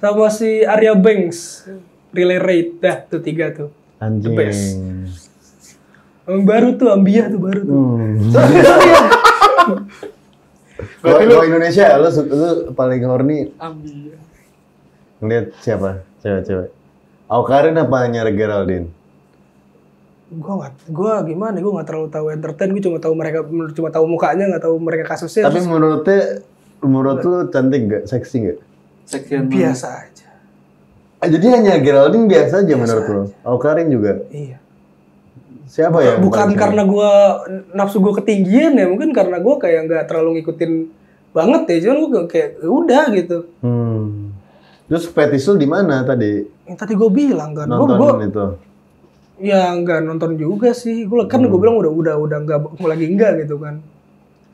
[0.00, 1.64] Sama si Arya Banks.
[2.12, 3.72] Relay Rate dah tuh tiga tuh.
[3.98, 4.36] Anjing.
[4.36, 4.76] best.
[6.24, 7.76] Yang baru tuh Ambia tuh baru tuh.
[7.76, 8.16] Hmm.
[11.02, 14.16] Kalau Indonesia, lu, lu paling horny Ambil.
[15.20, 16.04] ngeliat siapa?
[16.20, 16.70] Cewek-cewek.
[17.28, 18.88] Aukarin apa Nyari Geraldine?
[20.34, 21.56] Gue nggak, gue gimana?
[21.60, 22.68] Gue nggak terlalu tahu entertain.
[22.72, 23.38] Gue cuma tahu mereka,
[23.76, 25.46] cuma tahu mukanya, nggak tahu mereka kasusnya.
[25.46, 26.20] Tapi Terus menurutnya,
[26.80, 28.02] menurut lu cantik gak?
[28.08, 28.58] Seksi gak?
[29.04, 30.28] Seksian biasa aja.
[31.20, 33.22] Ah, jadi hanya Geraldine biasa aja menurut lu?
[33.44, 34.24] Aukarin juga?
[34.32, 34.63] Iya.
[35.74, 36.14] Siapa ya?
[36.22, 37.10] Bukan karena gue
[37.74, 40.72] nafsu gue ketinggian ya, mungkin karena gue kayak nggak terlalu ngikutin
[41.34, 41.76] banget ya.
[41.82, 43.38] Cuman gue kayak "Ya udah gitu.
[43.58, 44.30] Hmm.
[44.86, 46.46] Terus fetish lu di mana tadi?
[46.62, 48.46] Yang tadi gue bilang kan, gue Nonton itu.
[49.34, 51.10] ya nggak nonton juga sih.
[51.10, 51.50] Gue kan Hmm.
[51.50, 53.82] gue bilang udah udah udah nggak mau lagi enggak gitu kan.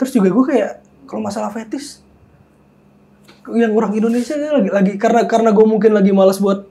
[0.01, 0.73] Terus juga gue kayak
[1.05, 2.01] kalau masalah fetis
[3.51, 6.65] yang orang Indonesia ini lagi lagi karena karena gue mungkin lagi malas buat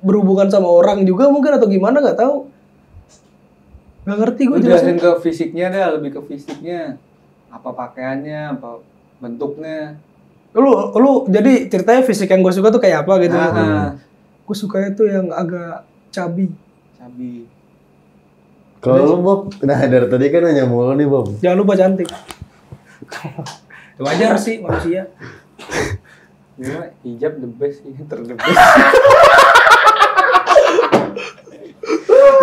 [0.00, 2.48] berhubungan sama orang juga mungkin atau gimana nggak tahu.
[4.02, 4.94] Gak ngerti gue jelasin.
[4.94, 6.98] jelasin ke fisiknya dah, lebih ke fisiknya.
[7.48, 8.82] Apa pakaiannya, apa
[9.18, 9.94] bentuknya.
[10.52, 13.36] Lu lu jadi ceritanya fisik yang gue suka tuh kayak apa gitu.
[13.36, 13.94] Nah,
[14.42, 16.50] Gue sukanya tuh yang agak cabi.
[16.92, 17.46] cabi.
[18.82, 21.38] Kalau lu Bob, nah dari tadi kan nanya mulu nih Bob.
[21.38, 22.10] Jangan lupa cantik.
[23.96, 25.06] Wajar sih manusia.
[26.52, 26.90] Gimana?
[27.00, 28.58] Hijab the best, ini ter the best.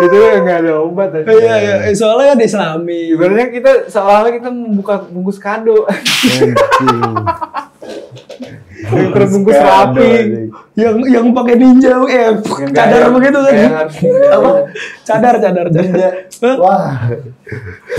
[0.00, 1.28] Itu nggak ada obat aja.
[1.28, 3.12] Iya iya, Eh, soalnya kan Islami.
[3.12, 5.84] Ibaratnya kita seolah-olah kita membuka bungkus kado.
[8.80, 10.10] Yang terbungkus rapi.
[10.72, 13.86] Yang yang pakai ninja eh Yang cadar begitu kan.
[14.32, 14.50] Apa?
[15.04, 16.12] Cadar cadar cadar.
[16.56, 16.96] Wah.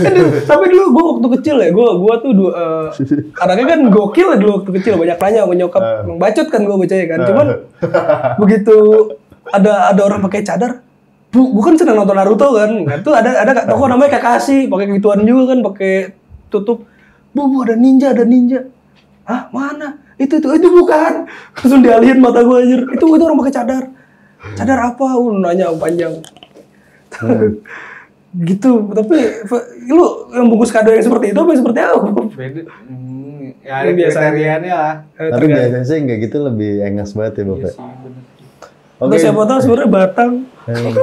[0.02, 2.88] Aduh, tapi dulu gue waktu kecil ya, gue gua tuh dua, eh,
[3.36, 6.00] anaknya kan gokil ya dulu waktu kecil banyak nanya sama nyokap, Eh.
[6.08, 7.48] emang bacot kan gue bacanya kan, cuman
[8.40, 8.76] begitu
[9.52, 10.80] ada ada orang pakai cadar,
[11.32, 15.24] bu, bukan sedang nonton Naruto kan, nah, tuh ada ada toko namanya Kakashi, pakai gituan
[15.24, 15.94] juga kan, pakai
[16.52, 16.84] tutup,
[17.32, 18.68] bu, bu ada ninja ada ninja,
[19.24, 19.96] ah mana?
[20.20, 21.26] Itu itu itu bukan,
[21.58, 23.84] langsung dialihin mata gue anjir, itu itu orang pakai cadar,
[24.60, 25.08] cadar apa?
[25.16, 26.20] Uh, nanya panjang
[28.32, 29.44] gitu tapi
[29.92, 31.98] lu yang bungkus kado yang seperti itu apa yang seperti apa.
[32.88, 34.96] Hmm, ya ada biasa kriteriannya lah.
[35.20, 37.60] Tapi biasanya sih nggak gitu lebih engas banget ya Bob.
[37.60, 37.72] Iya ya?
[37.76, 38.24] sih, bener.
[39.02, 40.94] Atau siapa tahu sebenarnya batang Hmm.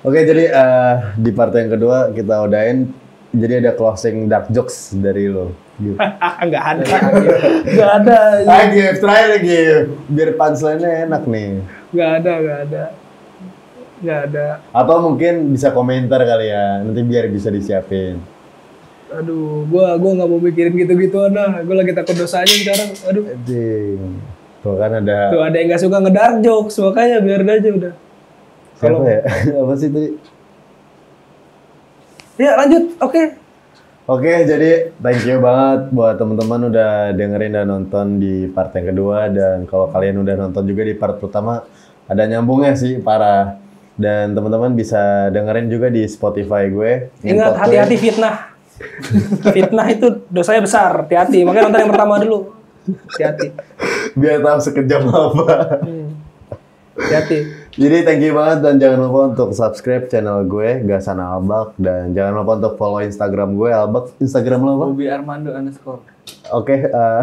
[0.00, 2.96] Oke, jadi eh, di part yang kedua kita udahin.
[3.30, 5.52] Jadi ada closing dark jokes dari lo.
[5.74, 6.00] Gitu.
[6.48, 6.84] nggak ada
[7.66, 9.60] nggak ada Ah, Gif, try lagi.
[10.06, 11.60] Biar punchline-nya enak nih.
[11.90, 12.84] nggak ada nggak ada
[14.00, 16.80] nggak ada Atau mungkin bisa komentar kali ya.
[16.80, 18.16] Nanti biar bisa disiapin.
[19.10, 23.24] aduh gua gua nggak mau mikirin gitu gituan lah gua lagi takut dosanya sekarang aduh
[23.30, 24.00] Anjing.
[24.64, 27.92] Tuh kan ada tuh ada yang nggak suka ngedark jokes makanya biarin aja udah.
[28.80, 29.20] Siapa kalau- ya?
[29.60, 30.10] Apa sih tadi?
[32.34, 33.22] ya lanjut oke.
[34.04, 39.32] Oke, jadi thank you banget buat teman-teman udah dengerin dan nonton di part yang kedua.
[39.32, 41.64] Dan kalau kalian udah nonton juga di part pertama
[42.04, 43.60] ada nyambungnya sih parah.
[43.96, 47.08] Dan teman-teman bisa dengerin juga di Spotify gue.
[47.24, 48.52] ingat hati-hati fitnah.
[49.54, 51.08] Fitnah itu dosanya besar.
[51.08, 52.38] Hati-hati makanya nonton yang pertama dulu.
[52.84, 53.48] Hati-hati
[54.14, 55.46] biar tahu sekejam apa.
[55.82, 56.08] Hmm.
[56.94, 57.38] hati-hati
[57.74, 62.38] Jadi thank you banget dan jangan lupa untuk subscribe channel gue Gasan Albak dan jangan
[62.38, 64.14] lupa untuk follow Instagram gue Albak.
[64.22, 64.84] Instagram lo apa?
[64.94, 66.06] Bobby Armando underscore.
[66.54, 66.86] Oke.
[66.86, 67.22] eh,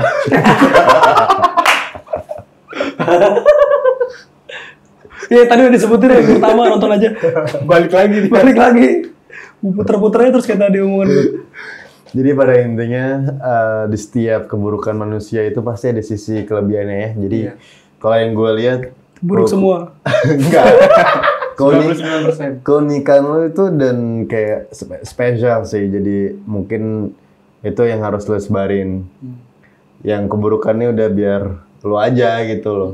[5.31, 7.09] Iya tadi udah disebutin ya yang pertama nonton aja.
[7.63, 8.29] Balik lagi nih.
[8.29, 8.87] Balik lagi.
[9.63, 11.25] Puter-puternya terus kayak tadi omongan gue.
[12.11, 17.09] Jadi pada intinya eh, di setiap keburukan manusia itu pasti ada sisi kelebihannya ya.
[17.17, 17.53] Jadi Iya.
[17.97, 18.79] kalau yang gue lihat
[19.17, 19.77] Buruk pro- semua.
[20.27, 20.65] Enggak.
[21.53, 22.61] Keuni- 99%.
[22.61, 25.85] keunikan lo itu dan kayak spe- spesial sih.
[25.85, 27.13] Jadi mungkin
[27.61, 29.05] itu yang harus lo sebarin.
[30.01, 31.41] Yang keburukannya udah biar
[31.81, 32.91] lo aja gitu loh.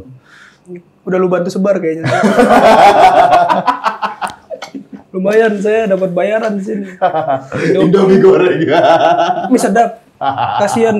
[1.01, 2.03] Udah lu bantu sebar kayaknya.
[5.27, 6.87] Lumayan saya dapat bayaran di sini.
[7.83, 8.63] Indomie goreng.
[9.51, 9.99] Mie sedap.
[10.55, 10.95] Kasihan.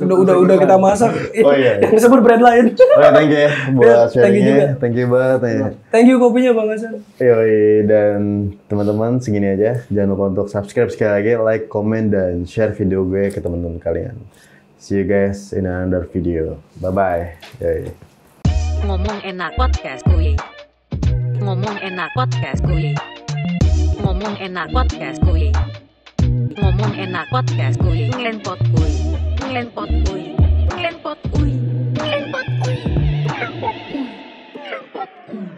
[0.00, 1.12] Udah udah udah kita masak.
[1.44, 1.76] Oh, iya.
[1.84, 2.72] Yang disebut brand lain.
[2.72, 4.48] Oh ya, thank you ya buat Iya, thank you sharingnya.
[4.48, 4.66] juga.
[4.80, 5.68] Thank you banget ya.
[5.92, 6.94] Thank you kopinya Bang Hasan.
[7.20, 8.20] Yoi, dan
[8.64, 9.84] teman-teman segini aja.
[9.92, 14.16] Jangan lupa untuk subscribe sekali lagi, like, comment, dan share video gue ke teman-teman kalian.
[14.80, 16.56] See you guys in another video.
[16.80, 17.36] Bye-bye.
[17.60, 17.92] Yoi.
[18.88, 20.32] Ngomong enak podcast kuy.
[21.38, 22.98] Ngomong enak podcast kuy.
[24.18, 25.54] Ngomong enak podcast kuy.
[26.58, 28.10] Ngomong enak podcast kuy.
[28.10, 28.90] Ngenpot kuy.
[29.46, 30.34] Ngenpot kuy.
[30.74, 31.54] Ngenpot kuy.
[32.02, 32.74] Ngenpot kuy.
[33.30, 34.02] Ngenpot kuy.
[34.58, 35.57] Ngenpot kuy.